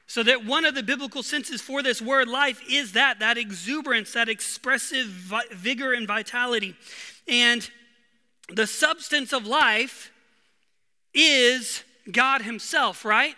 So 0.10 0.24
that 0.24 0.44
one 0.44 0.66
of 0.66 0.74
the 0.74 0.82
biblical 0.82 1.22
senses 1.22 1.62
for 1.62 1.84
this 1.84 2.02
word 2.02 2.28
life 2.28 2.64
is 2.68 2.94
that, 2.94 3.20
that 3.20 3.38
exuberance, 3.38 4.12
that 4.14 4.28
expressive 4.28 5.06
vigor 5.52 5.94
and 5.94 6.08
vitality. 6.08 6.76
And 7.28 7.70
the 8.52 8.66
substance 8.66 9.34
of 9.34 9.46
life 9.46 10.12
is 11.14 11.84
God 12.12 12.42
Himself, 12.42 13.06
right? 13.06 13.36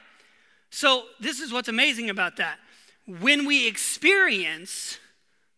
So 0.70 1.04
this 1.20 1.42
is 1.42 1.52
what's 1.52 1.68
amazing 1.68 2.10
about 2.10 2.38
that. 2.38 2.58
When 3.06 3.46
we 3.46 3.68
experience 3.68 4.98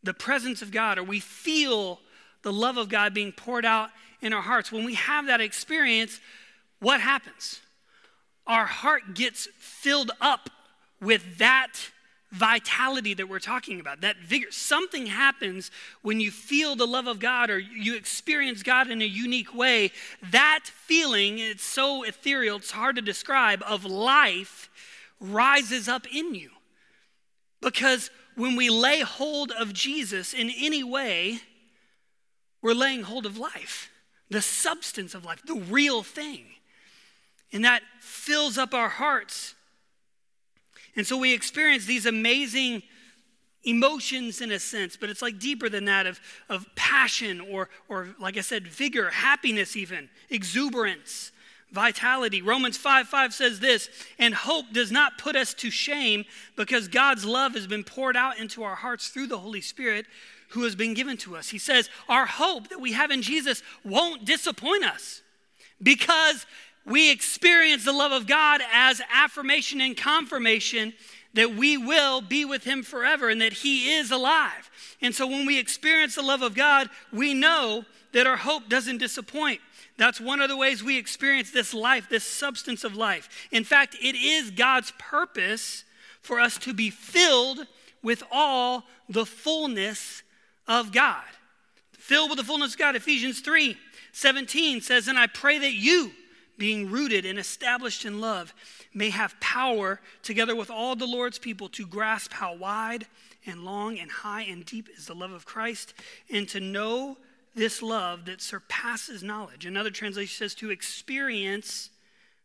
the 0.01 0.15
presence 0.15 0.63
of 0.63 0.71
God 0.71 0.97
or 0.97 1.03
we 1.03 1.19
feel 1.19 1.99
the 2.41 2.51
love 2.51 2.77
of 2.77 2.89
God 2.89 3.13
being 3.13 3.33
poured 3.33 3.65
out 3.65 3.91
in 4.19 4.33
our 4.33 4.41
hearts, 4.41 4.71
when 4.71 4.83
we 4.83 4.95
have 4.95 5.27
that 5.27 5.41
experience, 5.41 6.19
what 6.79 7.01
happens? 7.01 7.61
Our 8.47 8.65
heart 8.65 9.13
gets 9.13 9.47
filled 9.59 10.09
up 10.19 10.49
with 11.03 11.37
that 11.37 11.73
vitality 12.33 13.13
that 13.13 13.29
we're 13.29 13.39
talking 13.39 13.79
about, 13.79 14.01
that 14.01 14.17
vigor. 14.17 14.47
Something 14.49 15.05
happens 15.05 15.69
when 16.01 16.19
you 16.19 16.31
feel 16.31 16.75
the 16.75 16.87
love 16.87 17.05
of 17.05 17.19
God 17.19 17.51
or 17.51 17.59
you 17.59 17.95
experience 17.95 18.63
God 18.63 18.89
in 18.89 19.03
a 19.03 19.05
unique 19.05 19.53
way. 19.53 19.91
That 20.31 20.61
feeling, 20.65 21.37
it's 21.37 21.63
so 21.63 22.03
ethereal, 22.03 22.57
it's 22.57 22.71
hard 22.71 22.95
to 22.95 23.03
describe, 23.03 23.61
of 23.67 23.85
life 23.85 24.69
rises 25.19 25.87
up 25.87 26.07
in 26.11 26.33
you. 26.33 26.49
Because 27.61 28.09
when 28.35 28.55
we 28.55 28.69
lay 28.69 29.01
hold 29.01 29.51
of 29.51 29.71
Jesus 29.71 30.33
in 30.33 30.49
any 30.49 30.83
way, 30.83 31.39
we're 32.63 32.73
laying 32.73 33.03
hold 33.03 33.27
of 33.27 33.37
life, 33.37 33.91
the 34.29 34.41
substance 34.41 35.13
of 35.13 35.23
life, 35.23 35.43
the 35.45 35.53
real 35.55 36.01
thing. 36.01 36.45
And 37.51 37.63
that 37.63 37.83
fills 37.99 38.57
up 38.57 38.73
our 38.73 38.89
hearts 38.89 39.53
and 40.95 41.05
so 41.05 41.17
we 41.17 41.33
experience 41.33 41.85
these 41.85 42.05
amazing 42.05 42.83
emotions 43.63 44.41
in 44.41 44.51
a 44.51 44.59
sense, 44.59 44.97
but 44.97 45.09
it's 45.09 45.21
like 45.21 45.39
deeper 45.39 45.69
than 45.69 45.85
that 45.85 46.05
of, 46.05 46.19
of 46.49 46.67
passion 46.75 47.39
or, 47.39 47.69
or, 47.87 48.09
like 48.19 48.37
I 48.37 48.41
said, 48.41 48.67
vigor, 48.67 49.09
happiness, 49.09 49.75
even, 49.75 50.09
exuberance, 50.29 51.31
vitality. 51.71 52.41
Romans 52.41 52.77
5 52.77 53.07
5 53.07 53.33
says 53.33 53.59
this, 53.59 53.89
and 54.19 54.33
hope 54.33 54.65
does 54.71 54.91
not 54.91 55.17
put 55.17 55.35
us 55.35 55.53
to 55.55 55.71
shame 55.71 56.25
because 56.55 56.87
God's 56.87 57.25
love 57.25 57.53
has 57.53 57.65
been 57.65 57.83
poured 57.83 58.15
out 58.17 58.37
into 58.37 58.63
our 58.63 58.75
hearts 58.75 59.07
through 59.07 59.27
the 59.27 59.39
Holy 59.39 59.61
Spirit 59.61 60.05
who 60.49 60.63
has 60.63 60.75
been 60.75 60.93
given 60.93 61.17
to 61.17 61.35
us. 61.35 61.49
He 61.49 61.57
says, 61.57 61.89
Our 62.07 62.27
hope 62.27 62.69
that 62.69 62.79
we 62.79 62.91
have 62.91 63.09
in 63.09 63.21
Jesus 63.23 63.63
won't 63.83 64.23
disappoint 64.23 64.83
us 64.83 65.21
because 65.81 66.45
we 66.85 67.11
experience 67.11 67.85
the 67.85 67.93
love 67.93 68.11
of 68.11 68.27
God 68.27 68.61
as 68.73 69.01
affirmation 69.11 69.81
and 69.81 69.95
confirmation 69.95 70.93
that 71.33 71.55
we 71.55 71.77
will 71.77 72.21
be 72.21 72.45
with 72.45 72.63
Him 72.63 72.83
forever 72.83 73.29
and 73.29 73.41
that 73.41 73.53
He 73.53 73.93
is 73.93 74.11
alive. 74.11 74.69
And 75.01 75.15
so 75.15 75.25
when 75.27 75.45
we 75.45 75.59
experience 75.59 76.15
the 76.15 76.21
love 76.21 76.41
of 76.41 76.55
God, 76.55 76.89
we 77.11 77.33
know 77.33 77.85
that 78.11 78.27
our 78.27 78.37
hope 78.37 78.69
doesn't 78.69 78.99
disappoint. 78.99 79.59
That's 79.97 80.19
one 80.19 80.41
of 80.41 80.49
the 80.49 80.57
ways 80.57 80.83
we 80.83 80.97
experience 80.97 81.51
this 81.51 81.73
life, 81.73 82.07
this 82.09 82.23
substance 82.23 82.83
of 82.83 82.95
life. 82.95 83.47
In 83.51 83.63
fact, 83.63 83.95
it 84.01 84.15
is 84.15 84.51
God's 84.51 84.91
purpose 84.97 85.83
for 86.21 86.39
us 86.39 86.57
to 86.59 86.73
be 86.73 86.89
filled 86.89 87.67
with 88.01 88.23
all 88.31 88.83
the 89.09 89.25
fullness 89.25 90.23
of 90.67 90.91
God. 90.91 91.23
Filled 91.91 92.29
with 92.29 92.39
the 92.39 92.45
fullness 92.45 92.73
of 92.73 92.79
God. 92.79 92.95
Ephesians 92.95 93.39
3 93.39 93.77
17 94.15 94.81
says, 94.81 95.07
And 95.07 95.17
I 95.17 95.25
pray 95.27 95.57
that 95.57 95.73
you, 95.73 96.11
being 96.57 96.89
rooted 96.89 97.25
and 97.25 97.39
established 97.39 98.05
in 98.05 98.21
love, 98.21 98.53
may 98.93 99.09
have 99.09 99.39
power, 99.39 99.99
together 100.21 100.55
with 100.55 100.69
all 100.69 100.95
the 100.95 101.07
Lord's 101.07 101.39
people, 101.39 101.69
to 101.69 101.85
grasp 101.85 102.33
how 102.33 102.55
wide 102.55 103.07
and 103.45 103.65
long 103.65 103.97
and 103.99 104.09
high 104.09 104.43
and 104.43 104.65
deep 104.65 104.87
is 104.95 105.07
the 105.07 105.15
love 105.15 105.31
of 105.31 105.45
Christ, 105.45 105.93
and 106.29 106.47
to 106.49 106.59
know 106.59 107.17
this 107.55 107.81
love 107.81 108.25
that 108.25 108.41
surpasses 108.41 109.23
knowledge. 109.23 109.65
Another 109.65 109.91
translation 109.91 110.35
says 110.35 110.55
to 110.55 110.71
experience 110.71 111.89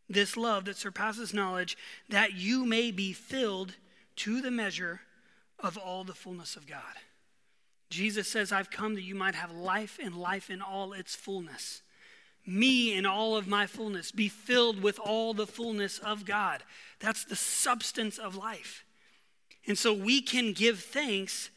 this 0.09 0.35
love 0.35 0.65
that 0.65 0.77
surpasses 0.77 1.33
knowledge, 1.33 1.77
that 2.09 2.33
you 2.33 2.65
may 2.65 2.91
be 2.91 3.13
filled 3.13 3.75
to 4.17 4.41
the 4.41 4.51
measure 4.51 5.01
of 5.59 5.77
all 5.77 6.03
the 6.03 6.13
fullness 6.13 6.55
of 6.55 6.67
God. 6.67 6.81
Jesus 7.89 8.27
says, 8.27 8.51
I've 8.51 8.71
come 8.71 8.95
that 8.95 9.03
you 9.03 9.15
might 9.15 9.35
have 9.35 9.51
life 9.51 9.99
and 10.01 10.15
life 10.15 10.49
in 10.49 10.61
all 10.61 10.93
its 10.93 11.15
fullness 11.15 11.81
me 12.49 12.93
in 12.93 13.05
all 13.05 13.35
of 13.35 13.47
my 13.47 13.67
fullness, 13.67 14.11
be 14.11 14.27
filled 14.27 14.81
with 14.81 14.99
all 14.99 15.33
the 15.33 15.47
fullness 15.47 15.99
of 15.99 16.25
God. 16.25 16.63
That's 16.99 17.23
the 17.23 17.35
substance 17.35 18.17
of 18.17 18.35
life. 18.35 18.83
And 19.67 19.77
so 19.77 19.93
we 19.93 20.21
can 20.21 20.53
give 20.53 20.79
thanks 20.79 21.49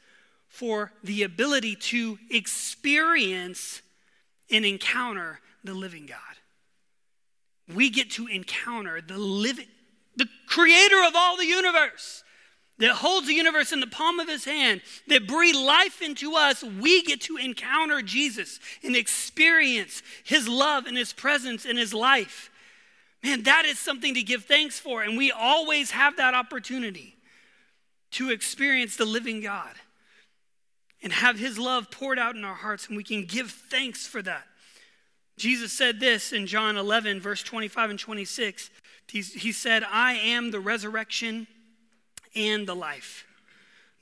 for 0.49 0.93
the 1.03 1.23
ability 1.23 1.77
to 1.77 2.19
experience 2.31 3.81
and 4.51 4.65
encounter 4.65 5.41
the 5.65 5.75
living 5.75 6.07
God. 6.07 6.19
We 7.75 7.89
get 7.89 8.11
to 8.13 8.27
encounter 8.27 9.01
the 9.01 9.17
living, 9.19 9.69
the 10.17 10.29
creator 10.47 11.03
of 11.07 11.15
all 11.17 11.37
the 11.37 11.47
universe 11.47 12.23
that 12.83 12.97
holds 12.97 13.27
the 13.27 13.35
universe 13.35 13.73
in 13.73 13.81
the 13.81 13.87
palm 13.87 14.19
of 14.19 14.29
his 14.29 14.45
hand, 14.45 14.81
that 15.07 15.27
breathe 15.27 15.55
life 15.55 16.03
into 16.03 16.35
us, 16.35 16.63
we 16.63 17.03
get 17.03 17.21
to 17.23 17.37
encounter 17.37 18.03
Jesus 18.03 18.61
and 18.83 18.97
experience 18.97 20.03
his 20.25 20.49
love 20.49 20.87
and 20.87 20.97
his 20.97 21.13
presence 21.13 21.65
in 21.65 21.77
his 21.77 21.95
life. 21.95 22.51
Man, 23.23 23.45
that 23.45 23.65
is 23.65 23.79
something 23.79 24.15
to 24.15 24.23
give 24.23 24.45
thanks 24.45 24.81
for. 24.81 25.03
And 25.03 25.17
we 25.17 25.31
always 25.31 25.93
have 25.93 26.17
that 26.17 26.35
opportunity 26.35 27.15
to 28.13 28.31
experience 28.31 28.97
the 28.97 29.05
living 29.05 29.41
God. 29.41 29.75
and 31.03 31.13
have 31.13 31.39
his 31.39 31.59
love 31.59 31.91
poured 31.91 32.19
out 32.19 32.37
in 32.37 32.45
our 32.45 32.55
hearts, 32.55 32.87
and 32.87 32.97
we 32.97 33.03
can 33.03 33.25
give 33.25 33.51
thanks 33.51 34.07
for 34.07 34.23
that. 34.23 34.47
Jesus 35.37 35.73
said 35.73 35.99
this 35.99 36.33
in 36.33 36.47
John 36.47 36.77
11, 36.77 37.21
verse 37.21 37.43
25 37.43 37.91
and 37.91 37.99
26. 37.99 38.71
he 39.09 39.53
said, 39.53 39.83
I 39.91 40.15
am 40.15 40.51
the 40.51 40.61
resurrection 40.61 41.47
and 42.35 42.67
the 42.67 42.75
life. 42.75 43.27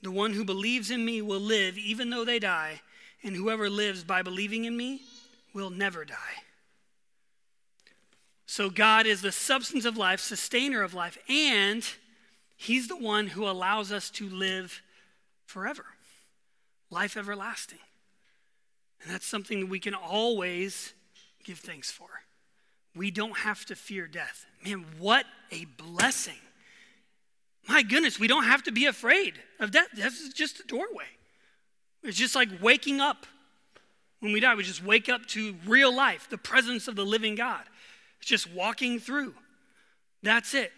The 0.03 0.11
one 0.11 0.33
who 0.33 0.45
believes 0.45 0.91
in 0.91 1.05
me 1.05 1.21
will 1.21 1.41
live 1.41 1.77
even 1.77 2.11
though 2.11 2.25
they 2.25 2.39
die, 2.39 2.81
and 3.23 3.37
whoever 3.37 3.69
lives 3.69 4.03
by 4.03 4.23
believing 4.23 4.65
in 4.65 4.77
me 4.77 5.03
will 5.53 5.71
never 5.71 6.05
die. 6.05 6.45
So, 8.47 8.69
God 8.69 9.07
is 9.07 9.23
the 9.23 9.31
substance 9.31 9.85
of 9.85 9.97
life, 9.97 10.19
sustainer 10.19 10.83
of 10.83 10.95
life, 10.95 11.19
and 11.29 11.87
He's 12.57 12.89
the 12.89 12.97
one 12.97 13.29
who 13.29 13.49
allows 13.49 13.93
us 13.93 14.11
to 14.11 14.29
live 14.29 14.83
forever, 15.47 15.85
life 16.91 17.17
everlasting. 17.17 17.79
And 19.03 19.13
that's 19.13 19.27
something 19.27 19.61
that 19.61 19.69
we 19.69 19.79
can 19.79 19.95
always 19.95 20.93
give 21.45 21.59
thanks 21.59 21.91
for. 21.91 22.09
We 22.95 23.11
don't 23.11 23.39
have 23.39 23.65
to 23.67 23.77
fear 23.77 24.07
death. 24.07 24.47
Man, 24.65 24.85
what 24.99 25.25
a 25.51 25.65
blessing. 25.65 26.35
My 27.69 27.83
goodness, 27.83 28.19
we 28.19 28.27
don't 28.27 28.45
have 28.45 28.63
to 28.65 28.73
be 28.73 28.87
afraid 28.87 29.35
of 29.59 29.71
death. 29.71 29.89
Death 29.95 30.21
is 30.21 30.33
just 30.33 30.61
a 30.61 30.65
doorway. 30.65 31.07
It's 32.03 32.17
just 32.17 32.35
like 32.35 32.49
waking 32.63 33.01
up. 33.01 33.27
When 34.21 34.33
we 34.33 34.41
die, 34.41 34.55
we 34.55 34.63
just 34.63 34.85
wake 34.85 35.09
up 35.09 35.27
to 35.29 35.55
real 35.67 35.95
life, 35.95 36.29
the 36.29 36.39
presence 36.39 36.89
of 36.89 36.97
the 36.97 37.05
living 37.05 37.35
God. 37.35 37.63
It's 38.21 38.29
just 38.29 38.51
walking 38.51 38.99
through. 38.99 39.35
That's 40.23 40.53
it. 40.55 40.73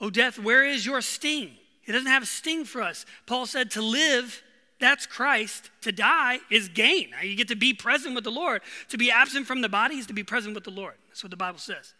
Oh, 0.00 0.08
death, 0.08 0.38
where 0.38 0.64
is 0.64 0.86
your 0.86 1.02
sting? 1.02 1.50
It 1.84 1.92
doesn't 1.92 2.08
have 2.08 2.22
a 2.22 2.26
sting 2.26 2.64
for 2.64 2.80
us. 2.80 3.04
Paul 3.26 3.46
said 3.46 3.70
to 3.72 3.82
live, 3.82 4.42
that's 4.78 5.06
Christ. 5.06 5.70
To 5.82 5.92
die 5.92 6.38
is 6.50 6.68
gain. 6.68 7.10
You 7.22 7.36
get 7.36 7.48
to 7.48 7.56
be 7.56 7.74
present 7.74 8.14
with 8.14 8.24
the 8.24 8.30
Lord. 8.30 8.62
To 8.88 8.96
be 8.96 9.10
absent 9.10 9.46
from 9.46 9.60
the 9.60 9.68
body 9.68 9.96
is 9.96 10.06
to 10.06 10.14
be 10.14 10.24
present 10.24 10.54
with 10.54 10.64
the 10.64 10.70
Lord. 10.70 10.94
That's 11.08 11.22
what 11.22 11.30
the 11.30 11.36
Bible 11.36 11.58
says. 11.58 11.92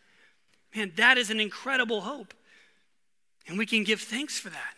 Man, 0.75 0.93
that 0.97 1.19
is 1.19 1.31
an 1.31 1.41
incredible 1.41 2.01
hope. 2.01 2.33
And 3.51 3.59
we 3.59 3.67
can 3.67 3.83
give 3.83 4.01
thanks 4.01 4.39
for 4.39 4.49
that. 4.49 4.75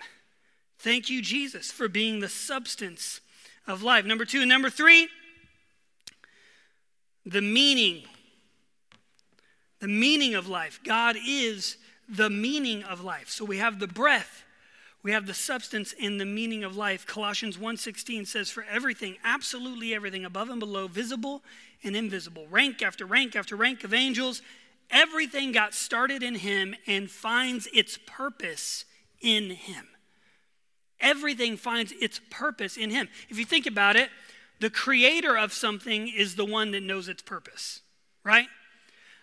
Thank 0.79 1.11
you, 1.11 1.21
Jesus, 1.21 1.71
for 1.71 1.89
being 1.89 2.21
the 2.21 2.29
substance 2.29 3.21
of 3.67 3.83
life. 3.83 4.07
Number 4.07 4.25
two. 4.25 4.41
And 4.41 4.49
number 4.49 4.71
three, 4.71 5.09
the 7.27 7.43
meaning. 7.43 8.05
The 9.81 9.89
meaning 9.89 10.35
of 10.35 10.49
life. 10.49 10.81
God 10.85 11.17
is 11.25 11.77
the 12.09 12.31
meaning 12.31 12.83
of 12.83 13.05
life. 13.05 13.29
So 13.29 13.45
we 13.45 13.59
have 13.59 13.79
the 13.79 13.87
breath, 13.87 14.43
we 15.03 15.13
have 15.13 15.27
the 15.27 15.35
substance 15.35 15.95
and 16.01 16.19
the 16.19 16.25
meaning 16.25 16.65
of 16.65 16.75
life. 16.75 17.07
Colossians 17.07 17.59
1:16 17.59 18.27
says 18.27 18.51
for 18.51 18.65
everything, 18.65 19.19
absolutely 19.23 19.95
everything 19.95 20.25
above 20.25 20.49
and 20.49 20.61
below, 20.61 20.89
visible 20.89 21.43
and 21.83 21.95
invisible, 21.95 22.47
rank 22.49 22.83
after 22.83 23.05
rank 23.05 23.37
after 23.37 23.55
rank 23.55 23.85
of 23.85 23.93
angels, 23.93 24.41
everything 24.93 25.51
got 25.51 25.75
started 25.75 26.23
in 26.23 26.37
him 26.37 26.75
and 26.87 27.11
finds 27.11 27.67
its 27.73 27.99
purpose 28.07 28.85
in 29.21 29.51
him. 29.51 29.89
Everything 31.01 31.57
finds 31.57 31.93
its 32.01 32.21
purpose 32.31 32.77
in 32.77 32.91
him. 32.91 33.09
If 33.29 33.39
you 33.39 33.45
think 33.45 33.67
about 33.67 33.97
it, 33.97 34.11
the 34.61 34.71
creator 34.71 35.37
of 35.37 35.53
something 35.53 36.07
is 36.07 36.37
the 36.37 36.45
one 36.45 36.71
that 36.71 36.83
knows 36.83 37.09
its 37.09 37.23
purpose, 37.23 37.81
right? 38.23 38.47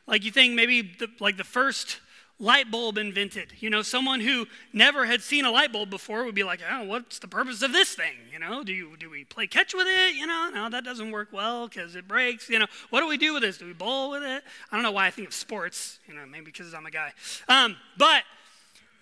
Like 0.06 0.26
you 0.26 0.32
think 0.32 0.56
maybe 0.56 0.82
the, 0.82 1.08
like 1.22 1.38
the 1.38 1.46
first 1.46 2.02
light 2.39 2.71
bulb 2.71 2.97
invented. 2.97 3.54
You 3.60 3.69
know, 3.69 3.82
someone 3.82 4.21
who 4.21 4.47
never 4.71 5.06
had 5.06 5.21
seen 5.21 5.45
a 5.45 5.52
light 5.52 5.73
bulb 5.73 5.89
before 5.89 6.23
would 6.23 6.36
be 6.36 6.43
like, 6.43 6.62
oh, 6.69 6.84
what's 6.86 7.19
the 7.19 7.28
purpose 7.28 7.62
of 7.62 7.73
this 7.73 7.93
thing? 7.93 8.13
You 8.32 8.39
know, 8.39 8.63
do, 8.63 8.71
you, 8.71 8.95
do 8.97 9.10
we 9.10 9.25
play 9.25 9.45
catch 9.47 9.73
with 9.73 9.88
it? 9.88 10.15
You 10.15 10.25
know, 10.25 10.49
no, 10.54 10.69
that 10.69 10.84
doesn't 10.84 11.12
work 11.12 11.30
well 11.32 11.67
because 11.67 11.95
it 11.95 12.08
breaks. 12.08 12.49
You 12.49 12.60
know, 12.60 12.67
what 12.89 13.02
do 13.02 13.08
we 13.08 13.17
do 13.17 13.34
with 13.34 13.43
this? 13.43 13.58
Do 13.58 13.65
we 13.65 13.73
bowl 13.73 14.12
with 14.12 14.23
it? 14.23 14.43
I 14.71 14.75
don't 14.75 14.84
know 14.84 14.91
why 14.91 15.08
I 15.08 15.12
think 15.12 15.28
of 15.28 15.34
sports, 15.34 15.99
you 16.08 16.13
know, 16.13 16.25
maybe 16.25 16.45
because 16.45 16.73
I'm 16.73 16.86
a 16.86 16.91
guy. 16.91 17.12
Um, 17.49 17.75
but, 17.97 18.23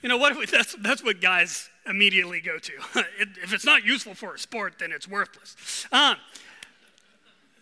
you 0.02 0.10
know, 0.10 0.18
what 0.18 0.36
we, 0.36 0.46
that's, 0.46 0.76
that's 0.80 1.04
what 1.04 1.22
guys 1.22 1.70
immediately 1.86 2.42
go 2.42 2.58
to. 2.58 2.74
if 3.20 3.54
it's 3.54 3.66
not 3.66 3.86
useful 3.86 4.16
for 4.16 4.34
a 4.34 4.40
sport, 4.40 4.76
then 4.80 4.92
it's 4.92 5.08
worthless. 5.08 5.86
Um, 5.92 6.18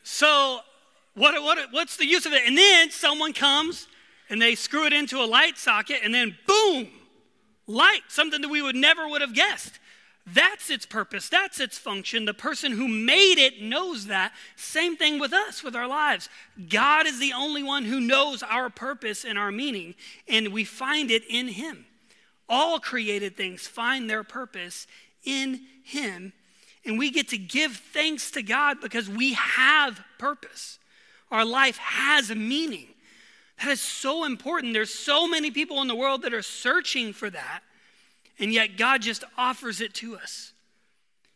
so, 0.04 0.60
what, 1.16 1.42
what, 1.42 1.58
what's 1.72 1.98
the 1.98 2.06
use 2.06 2.26
of 2.26 2.34
it? 2.34 2.44
And 2.46 2.58
then 2.58 2.92
someone 2.92 3.34
comes 3.34 3.88
and 4.30 4.42
they 4.42 4.56
screw 4.56 4.86
it 4.86 4.94
into 4.94 5.22
a 5.22 5.26
light 5.26 5.58
socket 5.58 6.00
and 6.04 6.14
then 6.14 6.38
boom, 6.48 6.88
light, 7.68 8.02
something 8.08 8.42
that 8.42 8.50
we 8.50 8.62
would 8.62 8.76
never 8.76 9.08
would 9.08 9.22
have 9.22 9.34
guessed. 9.34 9.80
That's 10.28 10.72
its 10.72 10.88
purpose. 10.88 11.30
That's 11.30 11.60
its 11.60 11.78
function. 11.78 12.26
The 12.26 12.34
person 12.34 12.72
who 12.72 12.88
made 12.88 13.38
it 13.38 13.62
knows 13.62 14.08
that. 14.08 14.34
Same 14.56 14.98
thing 14.98 15.20
with 15.20 15.34
us, 15.34 15.64
with 15.64 15.76
our 15.76 15.88
lives. 15.88 16.30
God 16.68 17.06
is 17.06 17.20
the 17.20 17.34
only 17.34 17.62
one 17.62 17.86
who 17.86 18.00
knows 18.00 18.42
our 18.42 18.72
purpose 18.72 19.24
and 19.24 19.38
our 19.38 19.52
meaning, 19.52 19.94
and 20.28 20.48
we 20.48 20.64
find 20.64 21.12
it 21.12 21.24
in 21.30 21.50
Him. 21.50 21.86
All 22.50 22.80
created 22.80 23.38
things 23.38 23.68
find 23.68 24.10
their 24.10 24.24
purpose 24.24 24.88
in 25.24 25.62
Him, 25.84 26.34
and 26.84 26.98
we 26.98 27.12
get 27.12 27.30
to 27.30 27.38
give 27.38 27.76
thanks 27.76 28.32
to 28.32 28.42
God 28.42 28.82
because 28.82 29.08
we 29.08 29.34
have 29.34 30.04
purpose. 30.18 30.80
Our 31.30 31.46
life 31.46 31.78
has 31.78 32.32
a 32.32 32.36
meaning. 32.36 32.88
That 33.60 33.70
is 33.70 33.82
so 33.82 34.26
important. 34.26 34.74
There's 34.74 34.94
so 34.94 35.28
many 35.28 35.52
people 35.52 35.82
in 35.82 35.88
the 35.88 35.96
world 35.96 36.24
that 36.24 36.34
are 36.34 36.42
searching 36.42 37.14
for 37.14 37.30
that, 37.30 37.62
and 38.38 38.52
yet 38.52 38.78
God 38.78 39.02
just 39.02 39.24
offers 39.38 39.82
it 39.82 39.94
to 39.96 40.18
us. 40.18 40.54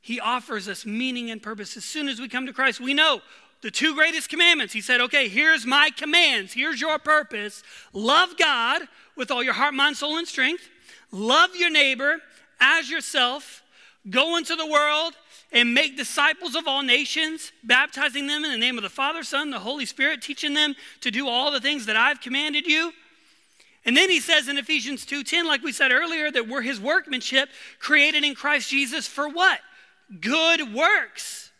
He 0.01 0.19
offers 0.19 0.67
us 0.67 0.85
meaning 0.85 1.29
and 1.29 1.41
purpose. 1.41 1.77
As 1.77 1.85
soon 1.85 2.09
as 2.09 2.19
we 2.19 2.27
come 2.27 2.45
to 2.45 2.53
Christ, 2.53 2.79
we 2.79 2.93
know 2.93 3.21
the 3.61 3.71
two 3.71 3.93
greatest 3.93 4.29
commandments. 4.29 4.73
He 4.73 4.81
said, 4.81 5.01
Okay, 5.01 5.27
here's 5.27 5.65
my 5.65 5.89
commands. 5.95 6.53
Here's 6.53 6.79
your 6.79 6.97
purpose. 6.99 7.63
Love 7.93 8.37
God 8.37 8.81
with 9.15 9.31
all 9.31 9.43
your 9.43 9.53
heart, 9.53 9.73
mind, 9.73 9.97
soul, 9.97 10.17
and 10.17 10.27
strength. 10.27 10.67
Love 11.11 11.55
your 11.55 11.69
neighbor 11.69 12.17
as 12.59 12.89
yourself. 12.89 13.61
Go 14.09 14.37
into 14.37 14.55
the 14.55 14.65
world 14.65 15.13
and 15.51 15.73
make 15.73 15.97
disciples 15.97 16.55
of 16.55 16.67
all 16.67 16.83
nations, 16.83 17.51
baptizing 17.63 18.27
them 18.27 18.45
in 18.45 18.51
the 18.51 18.57
name 18.57 18.77
of 18.77 18.83
the 18.83 18.89
Father, 18.89 19.23
Son, 19.23 19.49
the 19.49 19.59
Holy 19.59 19.85
Spirit, 19.85 20.21
teaching 20.21 20.53
them 20.53 20.75
to 21.01 21.09
do 21.09 21.27
all 21.27 21.51
the 21.51 21.59
things 21.59 21.85
that 21.87 21.95
I've 21.95 22.21
commanded 22.21 22.67
you. 22.67 22.93
And 23.85 23.97
then 23.97 24.09
he 24.09 24.19
says 24.19 24.47
in 24.47 24.57
Ephesians 24.57 25.05
2:10 25.05 25.45
like 25.45 25.63
we 25.63 25.71
said 25.71 25.91
earlier 25.91 26.29
that 26.29 26.47
we're 26.47 26.61
his 26.61 26.79
workmanship 26.79 27.49
created 27.79 28.23
in 28.23 28.35
Christ 28.35 28.69
Jesus 28.69 29.07
for 29.07 29.27
what? 29.27 29.59
Good 30.19 30.73
works. 30.73 31.51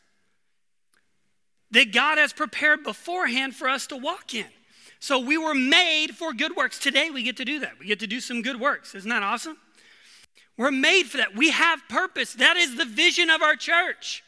That 1.71 1.91
God 1.91 2.17
has 2.17 2.34
prepared 2.34 2.84
beforehand 2.84 3.56
for 3.56 3.69
us 3.69 3.88
to 3.88 3.97
walk 3.97 4.34
in. 4.34 4.47
So 4.99 5.19
we 5.19 5.38
were 5.38 5.56
made 5.56 6.15
for 6.15 6.34
good 6.34 6.56
works. 6.56 6.78
Today 6.78 7.10
we 7.10 7.23
get 7.23 7.38
to 7.38 7.45
do 7.45 7.60
that. 7.60 7.80
We 7.80 7.86
get 7.86 7.99
to 8.02 8.08
do 8.08 8.19
some 8.19 8.41
good 8.41 8.60
works. 8.60 8.93
Isn't 8.95 9.10
that 9.10 9.23
awesome? 9.23 9.58
We're 10.59 10.71
made 10.71 11.03
for 11.03 11.15
that. 11.17 11.37
We 11.37 11.51
have 11.51 11.87
purpose. 11.87 12.33
That 12.33 12.57
is 12.57 12.75
the 12.75 12.83
vision 12.83 13.29
of 13.29 13.41
our 13.41 13.55
church 13.55 14.25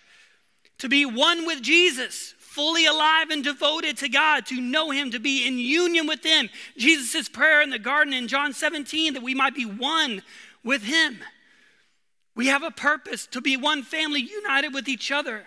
to 0.78 0.88
be 0.88 1.06
one 1.06 1.46
with 1.46 1.62
Jesus, 1.62 2.34
fully 2.40 2.86
alive 2.86 3.32
and 3.32 3.44
devoted 3.44 3.98
to 3.98 4.08
God, 4.08 4.46
to 4.46 4.62
know 4.62 4.92
Him, 4.92 5.12
to 5.12 5.20
be 5.20 5.46
in 5.46 5.60
union 5.60 6.08
with 6.08 6.24
Him. 6.24 6.50
Jesus' 6.78 7.28
prayer 7.28 7.62
in 7.62 7.70
the 7.70 7.78
garden 7.78 8.14
in 8.14 8.30
John 8.30 8.54
17 8.54 9.14
that 9.16 9.22
we 9.22 9.36
might 9.36 9.54
be 9.54 9.66
one 9.66 10.22
with 10.64 10.84
Him. 10.84 11.20
We 12.34 12.48
have 12.48 12.64
a 12.64 12.72
purpose 12.72 13.28
to 13.28 13.42
be 13.42 13.58
one 13.58 13.84
family 13.84 14.22
united 14.22 14.74
with 14.74 14.88
each 14.88 15.12
other, 15.12 15.44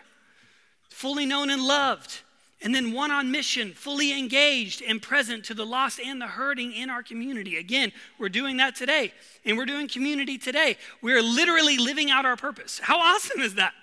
fully 0.91 1.25
known 1.25 1.49
and 1.49 1.63
loved. 1.63 2.21
And 2.65 2.75
then 2.75 2.93
one 2.93 3.11
on 3.11 3.31
mission, 3.31 3.73
fully 3.73 4.19
engaged 4.19 4.83
and 4.83 5.01
present 5.01 5.45
to 5.45 5.55
the 5.55 5.67
lost 5.67 6.01
and 6.01 6.19
the 6.19 6.27
hurting 6.27 6.73
in 6.73 6.89
our 6.89 7.03
community. 7.03 7.59
Again, 7.59 7.93
we're 8.19 8.31
doing 8.31 8.57
that 8.57 8.75
today, 8.75 9.13
and 9.45 9.59
we're 9.59 9.67
doing 9.67 9.87
community 9.87 10.39
today. 10.39 10.79
We're 11.03 11.23
literally 11.23 11.77
living 11.77 12.11
out 12.11 12.25
our 12.25 12.37
purpose. 12.37 12.81
How 12.83 12.99
awesome 12.99 13.43
is 13.43 13.57
that? 13.57 13.75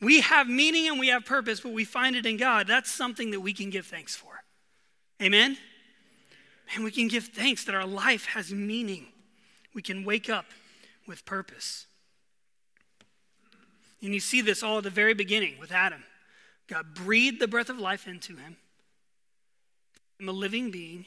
We 0.00 0.22
have 0.22 0.48
meaning 0.48 0.88
and 0.88 0.98
we 0.98 1.08
have 1.08 1.24
purpose, 1.24 1.60
but 1.60 1.72
we 1.72 1.84
find 1.84 2.16
it 2.16 2.26
in 2.26 2.36
God. 2.36 2.66
That's 2.66 2.90
something 2.90 3.30
that 3.30 3.40
we 3.40 3.52
can 3.52 3.70
give 3.70 3.86
thanks 3.86 4.16
for. 4.16 4.42
Amen? 5.22 5.56
And 6.74 6.82
we 6.82 6.90
can 6.90 7.06
give 7.06 7.26
thanks 7.26 7.64
that 7.66 7.76
our 7.76 7.86
life 7.86 8.24
has 8.26 8.52
meaning. 8.52 9.06
We 9.72 9.82
can 9.82 10.04
wake 10.04 10.28
up 10.28 10.46
with 11.06 11.24
purpose. 11.24 11.86
And 14.02 14.12
you 14.12 14.18
see 14.18 14.40
this 14.40 14.64
all 14.64 14.78
at 14.78 14.84
the 14.84 14.90
very 14.90 15.14
beginning 15.14 15.60
with 15.60 15.70
Adam. 15.70 16.02
God 16.72 16.94
breathed 16.94 17.38
the 17.38 17.46
breath 17.46 17.68
of 17.68 17.78
life 17.78 18.08
into 18.08 18.34
him. 18.34 18.56
I'm 20.18 20.30
a 20.30 20.32
living 20.32 20.70
being. 20.70 21.04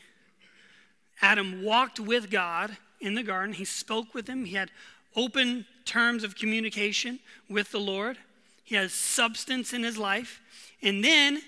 Adam 1.24 1.64
walked 1.64 2.00
with 2.00 2.30
God 2.30 2.78
in 3.02 3.16
the 3.16 3.24
garden. 3.24 3.52
He 3.52 3.66
spoke 3.66 4.14
with 4.14 4.28
him. 4.28 4.46
He 4.46 4.56
had 4.56 4.70
open 5.16 5.66
terms 5.84 6.24
of 6.24 6.36
communication 6.36 7.20
with 7.50 7.72
the 7.72 7.80
Lord. 7.80 8.20
He 8.64 8.76
has 8.76 8.94
substance 8.94 9.74
in 9.74 9.82
his 9.82 9.98
life. 9.98 10.40
And 10.84 11.04
then 11.04 11.42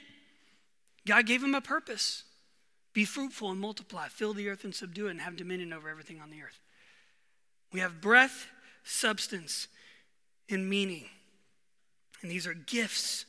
God 1.06 1.28
gave 1.28 1.44
him 1.44 1.54
a 1.54 1.62
purpose 1.62 2.24
be 2.94 3.06
fruitful 3.06 3.52
and 3.52 3.60
multiply, 3.60 4.08
fill 4.08 4.34
the 4.34 4.50
earth 4.50 4.64
and 4.64 4.74
subdue 4.74 5.06
it, 5.06 5.12
and 5.12 5.22
have 5.22 5.36
dominion 5.36 5.72
over 5.72 5.88
everything 5.88 6.20
on 6.20 6.32
the 6.32 6.42
earth. 6.42 6.60
We 7.72 7.82
have 7.82 8.02
breath, 8.02 8.48
substance, 8.84 9.68
and 10.50 10.68
meaning. 10.68 11.06
And 12.24 12.32
these 12.32 12.48
are 12.48 12.56
gifts 12.56 13.26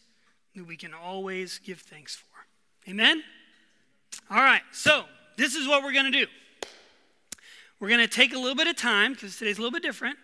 that 0.55 0.67
we 0.67 0.77
can 0.77 0.95
always 0.95 1.59
give 1.59 1.81
thanks 1.81 2.15
for. 2.15 2.91
Amen? 2.91 3.23
All 4.31 4.39
right, 4.39 4.63
so 4.73 5.05
this 5.37 5.55
is 5.55 5.69
what 5.69 5.83
we're 5.83 5.93
going 5.93 6.11
to 6.11 6.19
do. 6.19 6.27
We're 7.81 7.89
going 7.89 8.01
to 8.01 8.09
take 8.09 8.35
a 8.35 8.39
little 8.39 8.57
bit 8.57 8.67
of 8.67 8.77
time 8.77 9.13
because 9.13 9.37
today's 9.37 9.59
a 9.59 9.61
little 9.61 9.73
bit 9.73 9.83
different. 9.83 10.17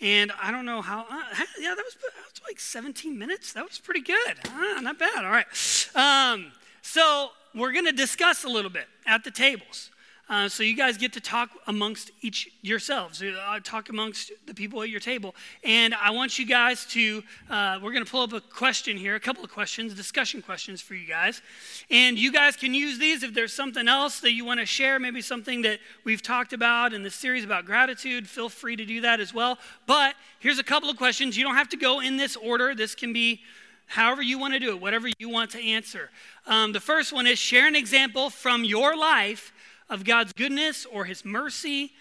And 0.00 0.32
I 0.42 0.50
don't 0.50 0.64
know 0.64 0.80
how, 0.80 1.00
uh, 1.00 1.22
yeah, 1.60 1.74
that 1.74 1.84
was, 1.84 1.94
that 1.94 2.24
was 2.24 2.40
like 2.48 2.58
17 2.58 3.16
minutes. 3.18 3.52
That 3.52 3.68
was 3.68 3.78
pretty 3.78 4.00
good. 4.00 4.38
Uh, 4.46 4.80
not 4.80 4.98
bad. 4.98 5.24
All 5.24 5.30
right. 5.30 5.46
Um, 5.94 6.52
so 6.82 7.28
we're 7.54 7.72
going 7.72 7.84
to 7.84 7.92
discuss 7.92 8.44
a 8.44 8.48
little 8.48 8.70
bit 8.70 8.86
at 9.06 9.24
the 9.24 9.30
tables. 9.30 9.90
Uh, 10.30 10.48
so 10.48 10.62
you 10.62 10.76
guys 10.76 10.96
get 10.96 11.12
to 11.12 11.20
talk 11.20 11.50
amongst 11.66 12.12
each 12.20 12.48
yourselves, 12.62 13.20
uh, 13.20 13.58
talk 13.64 13.88
amongst 13.88 14.30
the 14.46 14.54
people 14.54 14.80
at 14.80 14.88
your 14.88 15.00
table. 15.00 15.34
And 15.64 15.92
I 15.92 16.12
want 16.12 16.38
you 16.38 16.46
guys 16.46 16.86
to, 16.90 17.24
uh, 17.50 17.80
we're 17.82 17.90
going 17.90 18.04
to 18.04 18.10
pull 18.10 18.22
up 18.22 18.32
a 18.32 18.40
question 18.40 18.96
here, 18.96 19.16
a 19.16 19.20
couple 19.20 19.42
of 19.42 19.50
questions, 19.50 19.92
discussion 19.92 20.40
questions 20.40 20.80
for 20.80 20.94
you 20.94 21.04
guys. 21.04 21.42
And 21.90 22.16
you 22.16 22.30
guys 22.30 22.54
can 22.54 22.72
use 22.72 22.96
these 22.96 23.24
if 23.24 23.34
there's 23.34 23.52
something 23.52 23.88
else 23.88 24.20
that 24.20 24.30
you 24.30 24.44
want 24.44 24.60
to 24.60 24.66
share, 24.66 25.00
maybe 25.00 25.20
something 25.20 25.62
that 25.62 25.80
we've 26.04 26.22
talked 26.22 26.52
about 26.52 26.92
in 26.92 27.02
the 27.02 27.10
series 27.10 27.42
about 27.42 27.64
gratitude, 27.64 28.28
feel 28.28 28.48
free 28.48 28.76
to 28.76 28.84
do 28.84 29.00
that 29.00 29.18
as 29.18 29.34
well. 29.34 29.58
But 29.88 30.14
here's 30.38 30.60
a 30.60 30.64
couple 30.64 30.88
of 30.88 30.96
questions. 30.96 31.36
You 31.36 31.42
don't 31.42 31.56
have 31.56 31.70
to 31.70 31.76
go 31.76 31.98
in 31.98 32.18
this 32.18 32.36
order. 32.36 32.72
This 32.72 32.94
can 32.94 33.12
be 33.12 33.40
however 33.86 34.22
you 34.22 34.38
want 34.38 34.54
to 34.54 34.60
do 34.60 34.70
it, 34.70 34.80
whatever 34.80 35.08
you 35.18 35.28
want 35.28 35.50
to 35.50 35.60
answer. 35.60 36.08
Um, 36.46 36.70
the 36.72 36.78
first 36.78 37.12
one 37.12 37.26
is 37.26 37.40
share 37.40 37.66
an 37.66 37.74
example 37.74 38.30
from 38.30 38.62
your 38.62 38.96
life 38.96 39.52
of 39.90 40.04
God's 40.04 40.32
goodness 40.32 40.86
or 40.86 41.04
His 41.04 41.24
mercy 41.24 41.92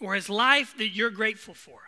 or 0.00 0.14
His 0.14 0.28
life 0.28 0.76
that 0.78 0.90
you're 0.90 1.10
grateful 1.10 1.54
for. 1.54 1.80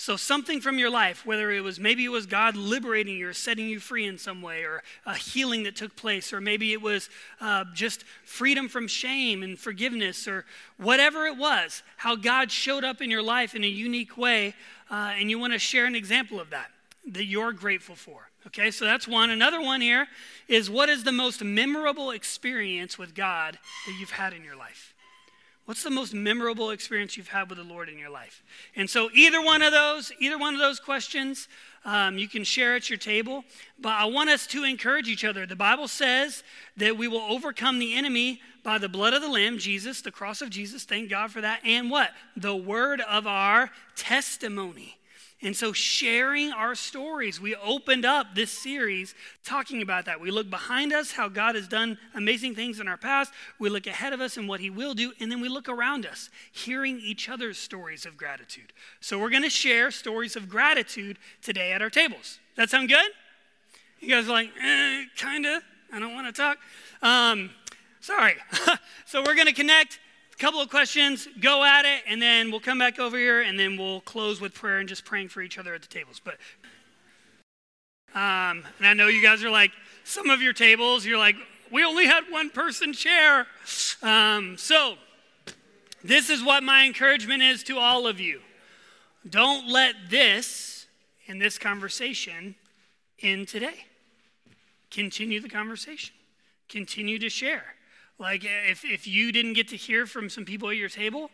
So, 0.00 0.16
something 0.16 0.62
from 0.62 0.78
your 0.78 0.88
life, 0.88 1.26
whether 1.26 1.50
it 1.50 1.62
was 1.62 1.78
maybe 1.78 2.06
it 2.06 2.10
was 2.10 2.24
God 2.24 2.56
liberating 2.56 3.18
you 3.18 3.28
or 3.28 3.34
setting 3.34 3.68
you 3.68 3.78
free 3.78 4.06
in 4.06 4.16
some 4.16 4.40
way, 4.40 4.62
or 4.62 4.82
a 5.04 5.14
healing 5.14 5.64
that 5.64 5.76
took 5.76 5.94
place, 5.94 6.32
or 6.32 6.40
maybe 6.40 6.72
it 6.72 6.80
was 6.80 7.10
uh, 7.38 7.66
just 7.74 8.04
freedom 8.24 8.66
from 8.66 8.88
shame 8.88 9.42
and 9.42 9.58
forgiveness, 9.58 10.26
or 10.26 10.46
whatever 10.78 11.26
it 11.26 11.36
was, 11.36 11.82
how 11.98 12.16
God 12.16 12.50
showed 12.50 12.82
up 12.82 13.02
in 13.02 13.10
your 13.10 13.22
life 13.22 13.54
in 13.54 13.62
a 13.62 13.66
unique 13.66 14.16
way, 14.16 14.54
uh, 14.90 15.12
and 15.18 15.28
you 15.28 15.38
want 15.38 15.52
to 15.52 15.58
share 15.58 15.84
an 15.84 15.94
example 15.94 16.40
of 16.40 16.48
that 16.48 16.70
that 17.12 17.26
you're 17.26 17.52
grateful 17.52 17.94
for. 17.94 18.30
Okay, 18.46 18.70
so 18.70 18.86
that's 18.86 19.06
one. 19.06 19.28
Another 19.28 19.60
one 19.60 19.82
here 19.82 20.06
is 20.48 20.70
what 20.70 20.88
is 20.88 21.04
the 21.04 21.12
most 21.12 21.44
memorable 21.44 22.10
experience 22.10 22.96
with 22.96 23.14
God 23.14 23.58
that 23.86 23.92
you've 24.00 24.12
had 24.12 24.32
in 24.32 24.44
your 24.44 24.56
life? 24.56 24.89
What's 25.70 25.84
the 25.84 25.90
most 25.90 26.12
memorable 26.12 26.72
experience 26.72 27.16
you've 27.16 27.28
had 27.28 27.48
with 27.48 27.56
the 27.56 27.62
Lord 27.62 27.88
in 27.88 27.96
your 27.96 28.10
life? 28.10 28.42
And 28.74 28.90
so, 28.90 29.08
either 29.14 29.40
one 29.40 29.62
of 29.62 29.70
those, 29.70 30.10
either 30.18 30.36
one 30.36 30.52
of 30.52 30.58
those 30.58 30.80
questions, 30.80 31.46
um, 31.84 32.18
you 32.18 32.26
can 32.26 32.42
share 32.42 32.74
at 32.74 32.90
your 32.90 32.96
table. 32.96 33.44
But 33.78 33.90
I 33.90 34.06
want 34.06 34.30
us 34.30 34.48
to 34.48 34.64
encourage 34.64 35.06
each 35.06 35.24
other. 35.24 35.46
The 35.46 35.54
Bible 35.54 35.86
says 35.86 36.42
that 36.76 36.98
we 36.98 37.06
will 37.06 37.20
overcome 37.20 37.78
the 37.78 37.94
enemy 37.94 38.40
by 38.64 38.78
the 38.78 38.88
blood 38.88 39.14
of 39.14 39.22
the 39.22 39.28
Lamb, 39.28 39.58
Jesus, 39.58 40.00
the 40.00 40.10
cross 40.10 40.42
of 40.42 40.50
Jesus. 40.50 40.82
Thank 40.82 41.08
God 41.08 41.30
for 41.30 41.40
that. 41.40 41.60
And 41.64 41.88
what? 41.88 42.10
The 42.36 42.56
word 42.56 43.00
of 43.02 43.28
our 43.28 43.70
testimony. 43.94 44.98
And 45.42 45.56
so, 45.56 45.72
sharing 45.72 46.52
our 46.52 46.74
stories, 46.74 47.40
we 47.40 47.56
opened 47.56 48.04
up 48.04 48.34
this 48.34 48.50
series 48.50 49.14
talking 49.42 49.80
about 49.80 50.04
that. 50.04 50.20
We 50.20 50.30
look 50.30 50.50
behind 50.50 50.92
us, 50.92 51.12
how 51.12 51.28
God 51.28 51.54
has 51.54 51.66
done 51.66 51.96
amazing 52.14 52.54
things 52.54 52.78
in 52.78 52.86
our 52.86 52.98
past. 52.98 53.32
We 53.58 53.70
look 53.70 53.86
ahead 53.86 54.12
of 54.12 54.20
us 54.20 54.36
and 54.36 54.46
what 54.46 54.60
He 54.60 54.68
will 54.68 54.92
do. 54.92 55.14
And 55.18 55.32
then 55.32 55.40
we 55.40 55.48
look 55.48 55.66
around 55.66 56.04
us, 56.04 56.28
hearing 56.52 57.00
each 57.00 57.30
other's 57.30 57.56
stories 57.56 58.04
of 58.04 58.18
gratitude. 58.18 58.74
So, 59.00 59.18
we're 59.18 59.30
going 59.30 59.42
to 59.42 59.50
share 59.50 59.90
stories 59.90 60.36
of 60.36 60.46
gratitude 60.46 61.16
today 61.40 61.72
at 61.72 61.80
our 61.80 61.90
tables. 61.90 62.38
That 62.56 62.68
sound 62.68 62.90
good? 62.90 63.10
You 64.00 64.08
guys 64.10 64.28
are 64.28 64.32
like, 64.32 64.50
eh, 64.62 65.04
kind 65.16 65.46
of. 65.46 65.62
I 65.90 65.98
don't 65.98 66.14
want 66.14 66.26
to 66.26 66.38
talk. 66.38 66.58
Um, 67.00 67.48
sorry. 68.00 68.34
so, 69.06 69.22
we're 69.22 69.34
going 69.34 69.46
to 69.46 69.54
connect 69.54 70.00
couple 70.40 70.60
of 70.60 70.70
questions, 70.70 71.28
go 71.38 71.62
at 71.62 71.84
it, 71.84 72.02
and 72.08 72.20
then 72.20 72.50
we'll 72.50 72.60
come 72.60 72.78
back 72.78 72.98
over 72.98 73.18
here 73.18 73.42
and 73.42 73.58
then 73.58 73.76
we'll 73.76 74.00
close 74.00 74.40
with 74.40 74.54
prayer 74.54 74.78
and 74.78 74.88
just 74.88 75.04
praying 75.04 75.28
for 75.28 75.42
each 75.42 75.58
other 75.58 75.74
at 75.74 75.82
the 75.82 75.88
tables. 75.88 76.18
But 76.24 76.38
um, 78.14 78.64
and 78.78 78.86
I 78.86 78.94
know 78.94 79.06
you 79.06 79.22
guys 79.22 79.44
are 79.44 79.50
like, 79.50 79.70
some 80.02 80.30
of 80.30 80.42
your 80.42 80.52
tables, 80.52 81.04
you're 81.04 81.18
like, 81.18 81.36
we 81.70 81.84
only 81.84 82.06
had 82.06 82.24
one 82.28 82.50
person 82.50 82.92
share. 82.92 83.46
Um, 84.02 84.56
so, 84.58 84.96
this 86.02 86.30
is 86.30 86.42
what 86.42 86.64
my 86.64 86.86
encouragement 86.86 87.42
is 87.42 87.62
to 87.64 87.78
all 87.78 88.08
of 88.08 88.18
you. 88.18 88.40
Don't 89.28 89.68
let 89.68 89.94
this 90.08 90.86
and 91.28 91.40
this 91.40 91.58
conversation 91.58 92.56
end 93.22 93.46
today. 93.46 93.84
Continue 94.90 95.38
the 95.40 95.48
conversation, 95.48 96.14
continue 96.68 97.18
to 97.18 97.28
share. 97.28 97.76
Like, 98.20 98.44
eh, 98.44 98.70
if, 98.70 98.84
if 98.84 99.06
you 99.06 99.32
didn't 99.32 99.54
get 99.54 99.68
to 99.68 99.76
hear 99.76 100.06
from 100.06 100.28
some 100.28 100.44
people 100.44 100.68
at 100.68 100.76
your 100.76 100.90
table, 100.90 101.30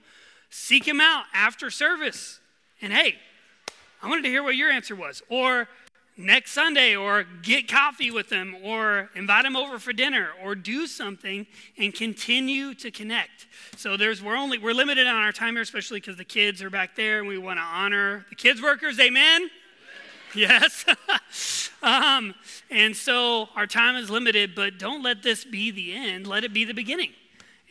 seek 0.49 0.85
them 0.85 1.01
out 1.01 1.25
after 1.35 1.69
service. 1.69 2.39
And 2.81 2.93
hey, 2.93 3.17
I 4.03 4.09
wanted 4.09 4.23
to 4.23 4.29
hear 4.29 4.45
what 4.45 4.55
your 4.55 4.71
answer 4.71 4.95
was. 4.95 5.21
Or 5.29 5.69
next 6.17 6.53
Sunday, 6.53 6.95
or 6.95 7.27
get 7.43 7.69
coffee 7.69 8.11
with 8.11 8.29
them, 8.29 8.57
or 8.63 9.11
invite 9.17 9.43
them 9.43 9.57
over 9.57 9.79
for 9.79 9.93
dinner, 9.93 10.29
or 10.43 10.55
do 10.55 10.87
something 10.87 11.47
and 11.77 11.93
continue 11.93 12.73
to 12.75 12.91
connect. 12.91 13.47
So 13.77 13.97
there's 13.97 14.23
we're 14.23 14.37
only 14.37 14.57
we're 14.57 14.73
limited 14.73 15.09
on 15.09 15.17
our 15.17 15.33
time 15.33 15.55
here, 15.55 15.63
especially 15.63 15.99
because 16.01 16.17
the 16.17 16.25
kids 16.25 16.63
are 16.63 16.71
back 16.71 16.95
there 16.95 17.19
and 17.19 17.29
we 17.29 17.37
want 17.37 17.59
to 17.59 17.65
honor 17.65 18.25
the 18.31 18.37
kids 18.37 18.63
workers. 18.63 18.99
Amen. 19.01 19.51
Yes. 20.35 20.85
um, 21.83 22.35
and 22.71 22.97
so 22.97 23.49
our 23.57 23.67
time 23.67 23.97
is 23.97 24.11
limited, 24.11 24.55
but 24.55 24.79
don't 24.79 25.03
let 25.03 25.23
this 25.23 25.45
be 25.45 25.71
the 25.71 25.95
end. 25.95 26.27
Let 26.27 26.45
it 26.45 26.53
be 26.53 26.65
the 26.65 26.75
beginning. 26.75 27.13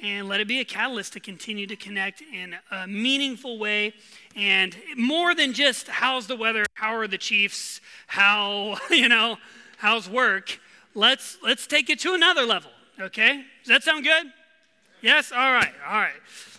And 0.02 0.28
let 0.28 0.41
it 0.41 0.48
be 0.48 0.60
a 0.60 0.65
catalyst 0.65 1.13
to 1.13 1.20
continue 1.20 1.68
to 1.68 1.76
connect 1.76 2.22
in 2.22 2.56
a 2.70 2.86
meaningful 2.86 3.58
way. 3.58 3.94
And 4.36 4.76
more 4.98 5.34
than 5.34 5.54
just 5.54 5.88
how's 5.88 6.28
the 6.28 6.36
weather, 6.36 6.65
how 6.74 6.96
are 6.96 7.08
the 7.08 7.18
Chiefs, 7.18 7.80
how, 8.08 8.78
you 8.89 9.08
know, 9.08 9.38
how's 9.78 10.10
work. 10.10 10.60
Let's 10.94 11.38
let's 11.44 11.68
take 11.68 11.89
it 11.89 12.00
to 12.00 12.13
another 12.13 12.44
level. 12.44 12.72
Okay? 13.00 13.44
Does 13.63 13.70
that 13.70 13.84
sound 13.84 14.04
good? 14.04 14.32
Yes? 15.02 15.32
All 15.32 15.54
right. 15.54 15.74
All 15.88 16.00
right. 16.00 16.13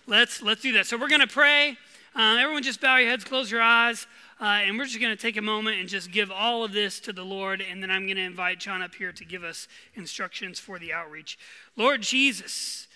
Let's 0.07 0.43
let's 0.43 0.63
do 0.63 0.73
that. 0.73 0.87
So 0.87 0.97
we're 0.97 1.09
gonna 1.09 1.27
pray. 1.27 1.77
Um, 2.15 2.39
everyone 2.39 2.63
just 2.63 2.81
bow 2.81 2.97
your 2.97 3.11
heads, 3.11 3.25
close 3.25 3.51
your 3.51 3.61
eyes. 3.61 4.07
Uh, 4.38 4.61
and 4.64 4.77
we're 4.77 4.85
just 4.85 5.01
going 5.01 5.16
to 5.16 5.20
take 5.20 5.38
a 5.38 5.42
moment 5.42 5.81
and 5.81 5.88
just 5.88 6.11
give 6.11 6.31
all 6.31 6.62
of 6.62 6.72
this 6.72 7.01
to 7.01 7.12
the 7.12 7.25
Lord. 7.25 7.62
And 7.62 7.83
then 7.83 7.90
I'm 7.90 8.05
going 8.05 8.16
to 8.16 8.22
invite 8.22 8.61
John 8.61 8.83
up 8.83 8.94
here 8.94 9.12
to 9.12 9.25
give 9.25 9.42
us 9.42 9.66
instructions 9.94 10.61
for 10.61 10.79
the 10.79 10.92
outreach. 10.92 11.38
Lord 11.75 12.03
Jesus, 12.03 12.87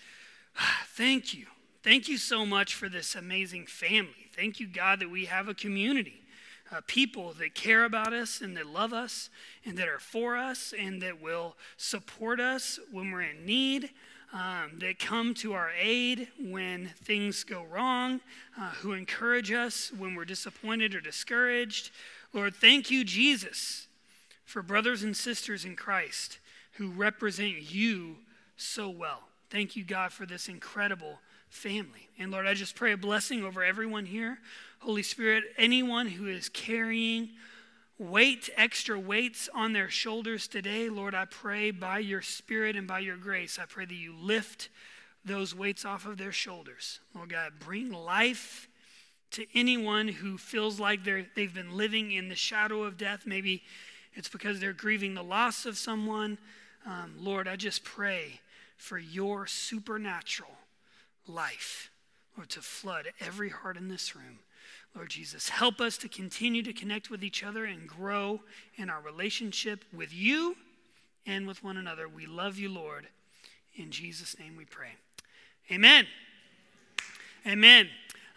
thank 0.95 1.33
you. 1.33 1.47
Thank 1.83 2.07
you 2.07 2.17
so 2.17 2.45
much 2.45 2.75
for 2.75 2.89
this 2.89 3.15
amazing 3.15 3.65
family. 3.65 4.29
Thank 4.35 4.59
you, 4.59 4.67
God, 4.67 4.99
that 4.99 5.09
we 5.09 5.25
have 5.25 5.47
a 5.47 5.55
community, 5.55 6.21
uh, 6.71 6.81
people 6.85 7.33
that 7.39 7.55
care 7.55 7.85
about 7.85 8.13
us 8.13 8.39
and 8.39 8.55
that 8.55 8.67
love 8.67 8.93
us 8.93 9.31
and 9.65 9.79
that 9.79 9.87
are 9.87 9.99
for 9.99 10.37
us 10.37 10.75
and 10.77 11.01
that 11.01 11.19
will 11.19 11.55
support 11.77 12.39
us 12.39 12.79
when 12.91 13.09
we're 13.09 13.21
in 13.21 13.47
need 13.47 13.89
um, 14.33 14.79
that 14.79 14.99
come 14.99 15.33
to 15.35 15.53
our 15.53 15.71
aid 15.79 16.27
when 16.39 16.91
things 17.03 17.43
go 17.43 17.63
wrong, 17.63 18.21
uh, 18.59 18.71
who 18.71 18.93
encourage 18.93 19.51
us 19.51 19.91
when 19.97 20.15
we're 20.15 20.25
disappointed 20.25 20.95
or 20.95 21.01
discouraged. 21.01 21.91
Lord, 22.33 22.55
thank 22.55 22.89
you, 22.89 23.03
Jesus, 23.03 23.87
for 24.45 24.61
brothers 24.61 25.03
and 25.03 25.15
sisters 25.15 25.65
in 25.65 25.75
Christ 25.75 26.39
who 26.73 26.89
represent 26.89 27.73
you 27.73 28.17
so 28.55 28.89
well. 28.89 29.21
Thank 29.49 29.75
you, 29.75 29.83
God, 29.83 30.13
for 30.13 30.25
this 30.25 30.47
incredible 30.47 31.19
family. 31.49 32.07
And 32.17 32.31
Lord, 32.31 32.47
I 32.47 32.53
just 32.53 32.75
pray 32.75 32.93
a 32.93 32.97
blessing 32.97 33.43
over 33.43 33.63
everyone 33.63 34.05
here. 34.05 34.39
Holy 34.79 35.03
Spirit, 35.03 35.43
anyone 35.57 36.07
who 36.07 36.27
is 36.27 36.47
carrying 36.47 37.31
weight, 38.01 38.49
extra 38.57 38.99
weights 38.99 39.47
on 39.53 39.73
their 39.73 39.89
shoulders 39.89 40.47
today, 40.47 40.89
Lord, 40.89 41.13
I 41.13 41.25
pray 41.25 41.71
by 41.71 41.99
your 41.99 42.21
Spirit 42.21 42.75
and 42.75 42.87
by 42.87 42.99
your 42.99 43.17
grace, 43.17 43.59
I 43.59 43.65
pray 43.65 43.85
that 43.85 43.93
you 43.93 44.15
lift 44.19 44.69
those 45.23 45.53
weights 45.53 45.85
off 45.85 46.07
of 46.07 46.17
their 46.17 46.31
shoulders. 46.31 46.99
Lord 47.13 47.29
God, 47.29 47.53
bring 47.59 47.91
life 47.91 48.67
to 49.31 49.45
anyone 49.53 50.07
who 50.07 50.37
feels 50.37 50.79
like 50.79 51.03
they're, 51.03 51.27
they've 51.35 51.53
been 51.53 51.77
living 51.77 52.11
in 52.11 52.27
the 52.27 52.35
shadow 52.35 52.83
of 52.83 52.97
death. 52.97 53.21
Maybe 53.25 53.61
it's 54.13 54.29
because 54.29 54.59
they're 54.59 54.73
grieving 54.73 55.13
the 55.13 55.23
loss 55.23 55.65
of 55.65 55.77
someone. 55.77 56.39
Um, 56.85 57.13
Lord, 57.19 57.47
I 57.47 57.55
just 57.55 57.83
pray 57.83 58.41
for 58.77 58.97
your 58.97 59.45
supernatural 59.45 60.57
life, 61.27 61.91
Lord, 62.35 62.49
to 62.49 62.61
flood 62.61 63.05
every 63.19 63.49
heart 63.49 63.77
in 63.77 63.89
this 63.89 64.15
room. 64.15 64.39
Lord 64.95 65.09
Jesus, 65.09 65.49
help 65.49 65.79
us 65.79 65.97
to 65.99 66.09
continue 66.09 66.61
to 66.63 66.73
connect 66.73 67.09
with 67.09 67.23
each 67.23 67.43
other 67.43 67.65
and 67.65 67.87
grow 67.87 68.41
in 68.75 68.89
our 68.89 69.01
relationship 69.01 69.85
with 69.93 70.13
you 70.13 70.57
and 71.25 71.47
with 71.47 71.63
one 71.63 71.77
another. 71.77 72.09
We 72.09 72.25
love 72.25 72.57
you, 72.57 72.69
Lord. 72.69 73.07
In 73.75 73.89
Jesus' 73.89 74.37
name 74.37 74.57
we 74.57 74.65
pray. 74.65 74.89
Amen. 75.71 76.05
Amen. 77.47 77.87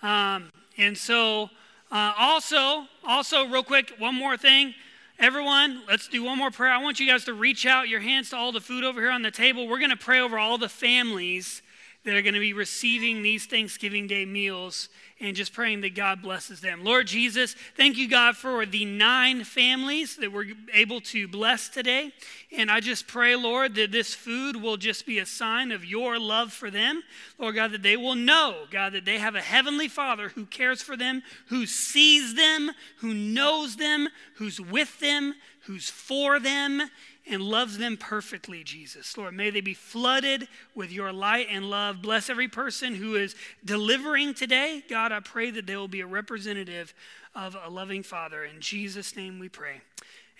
Um, 0.02 0.50
and 0.78 0.96
so, 0.96 1.50
uh, 1.90 2.12
also, 2.16 2.84
also, 3.04 3.46
real 3.46 3.64
quick, 3.64 3.92
one 3.98 4.14
more 4.14 4.36
thing. 4.36 4.74
Everyone, 5.18 5.82
let's 5.88 6.08
do 6.08 6.22
one 6.22 6.38
more 6.38 6.50
prayer. 6.50 6.72
I 6.72 6.82
want 6.82 7.00
you 7.00 7.06
guys 7.06 7.24
to 7.24 7.34
reach 7.34 7.66
out 7.66 7.88
your 7.88 8.00
hands 8.00 8.30
to 8.30 8.36
all 8.36 8.52
the 8.52 8.60
food 8.60 8.84
over 8.84 9.00
here 9.00 9.10
on 9.10 9.22
the 9.22 9.30
table. 9.30 9.66
We're 9.68 9.78
going 9.78 9.90
to 9.90 9.96
pray 9.96 10.20
over 10.20 10.38
all 10.38 10.58
the 10.58 10.68
families 10.68 11.62
that 12.04 12.14
are 12.14 12.22
going 12.22 12.34
to 12.34 12.40
be 12.40 12.52
receiving 12.52 13.22
these 13.22 13.46
Thanksgiving 13.46 14.06
Day 14.06 14.26
meals 14.26 14.88
and 15.20 15.34
just 15.34 15.54
praying 15.54 15.80
that 15.80 15.94
God 15.94 16.20
blesses 16.20 16.60
them. 16.60 16.84
Lord 16.84 17.06
Jesus, 17.06 17.54
thank 17.76 17.96
you, 17.96 18.08
God, 18.08 18.36
for 18.36 18.66
the 18.66 18.84
nine 18.84 19.42
families 19.44 20.16
that 20.16 20.30
we're 20.30 20.52
able 20.74 21.00
to 21.00 21.26
bless 21.26 21.68
today. 21.68 22.12
And 22.56 22.70
I 22.70 22.80
just 22.80 23.06
pray, 23.06 23.34
Lord, 23.36 23.74
that 23.76 23.90
this 23.90 24.12
food 24.12 24.56
will 24.56 24.76
just 24.76 25.06
be 25.06 25.18
a 25.18 25.26
sign 25.26 25.72
of 25.72 25.84
your 25.84 26.18
love 26.18 26.52
for 26.52 26.70
them. 26.70 27.02
Lord 27.38 27.54
God, 27.54 27.72
that 27.72 27.82
they 27.82 27.96
will 27.96 28.16
know, 28.16 28.64
God, 28.70 28.92
that 28.92 29.06
they 29.06 29.18
have 29.18 29.34
a 29.34 29.40
heavenly 29.40 29.88
Father 29.88 30.28
who 30.28 30.44
cares 30.44 30.82
for 30.82 30.96
them, 30.96 31.22
who 31.46 31.64
sees 31.64 32.34
them, 32.34 32.72
who 32.98 33.14
knows 33.14 33.76
them, 33.76 34.08
who's 34.34 34.60
with 34.60 35.00
them, 35.00 35.34
who's 35.62 35.88
for 35.88 36.38
them 36.38 36.90
and 37.26 37.42
loves 37.42 37.78
them 37.78 37.96
perfectly, 37.96 38.62
Jesus. 38.62 39.16
Lord, 39.16 39.34
may 39.34 39.50
they 39.50 39.60
be 39.60 39.74
flooded 39.74 40.48
with 40.74 40.92
your 40.92 41.12
light 41.12 41.46
and 41.50 41.70
love. 41.70 42.02
Bless 42.02 42.28
every 42.28 42.48
person 42.48 42.94
who 42.94 43.14
is 43.14 43.34
delivering 43.64 44.34
today. 44.34 44.82
God, 44.88 45.12
I 45.12 45.20
pray 45.20 45.50
that 45.50 45.66
they 45.66 45.76
will 45.76 45.88
be 45.88 46.00
a 46.00 46.06
representative 46.06 46.94
of 47.34 47.56
a 47.62 47.70
loving 47.70 48.02
Father. 48.02 48.44
In 48.44 48.60
Jesus' 48.60 49.16
name 49.16 49.38
we 49.38 49.48
pray. 49.48 49.80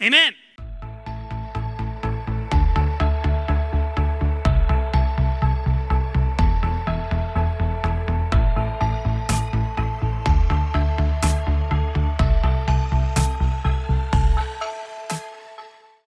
Amen. 0.01 0.35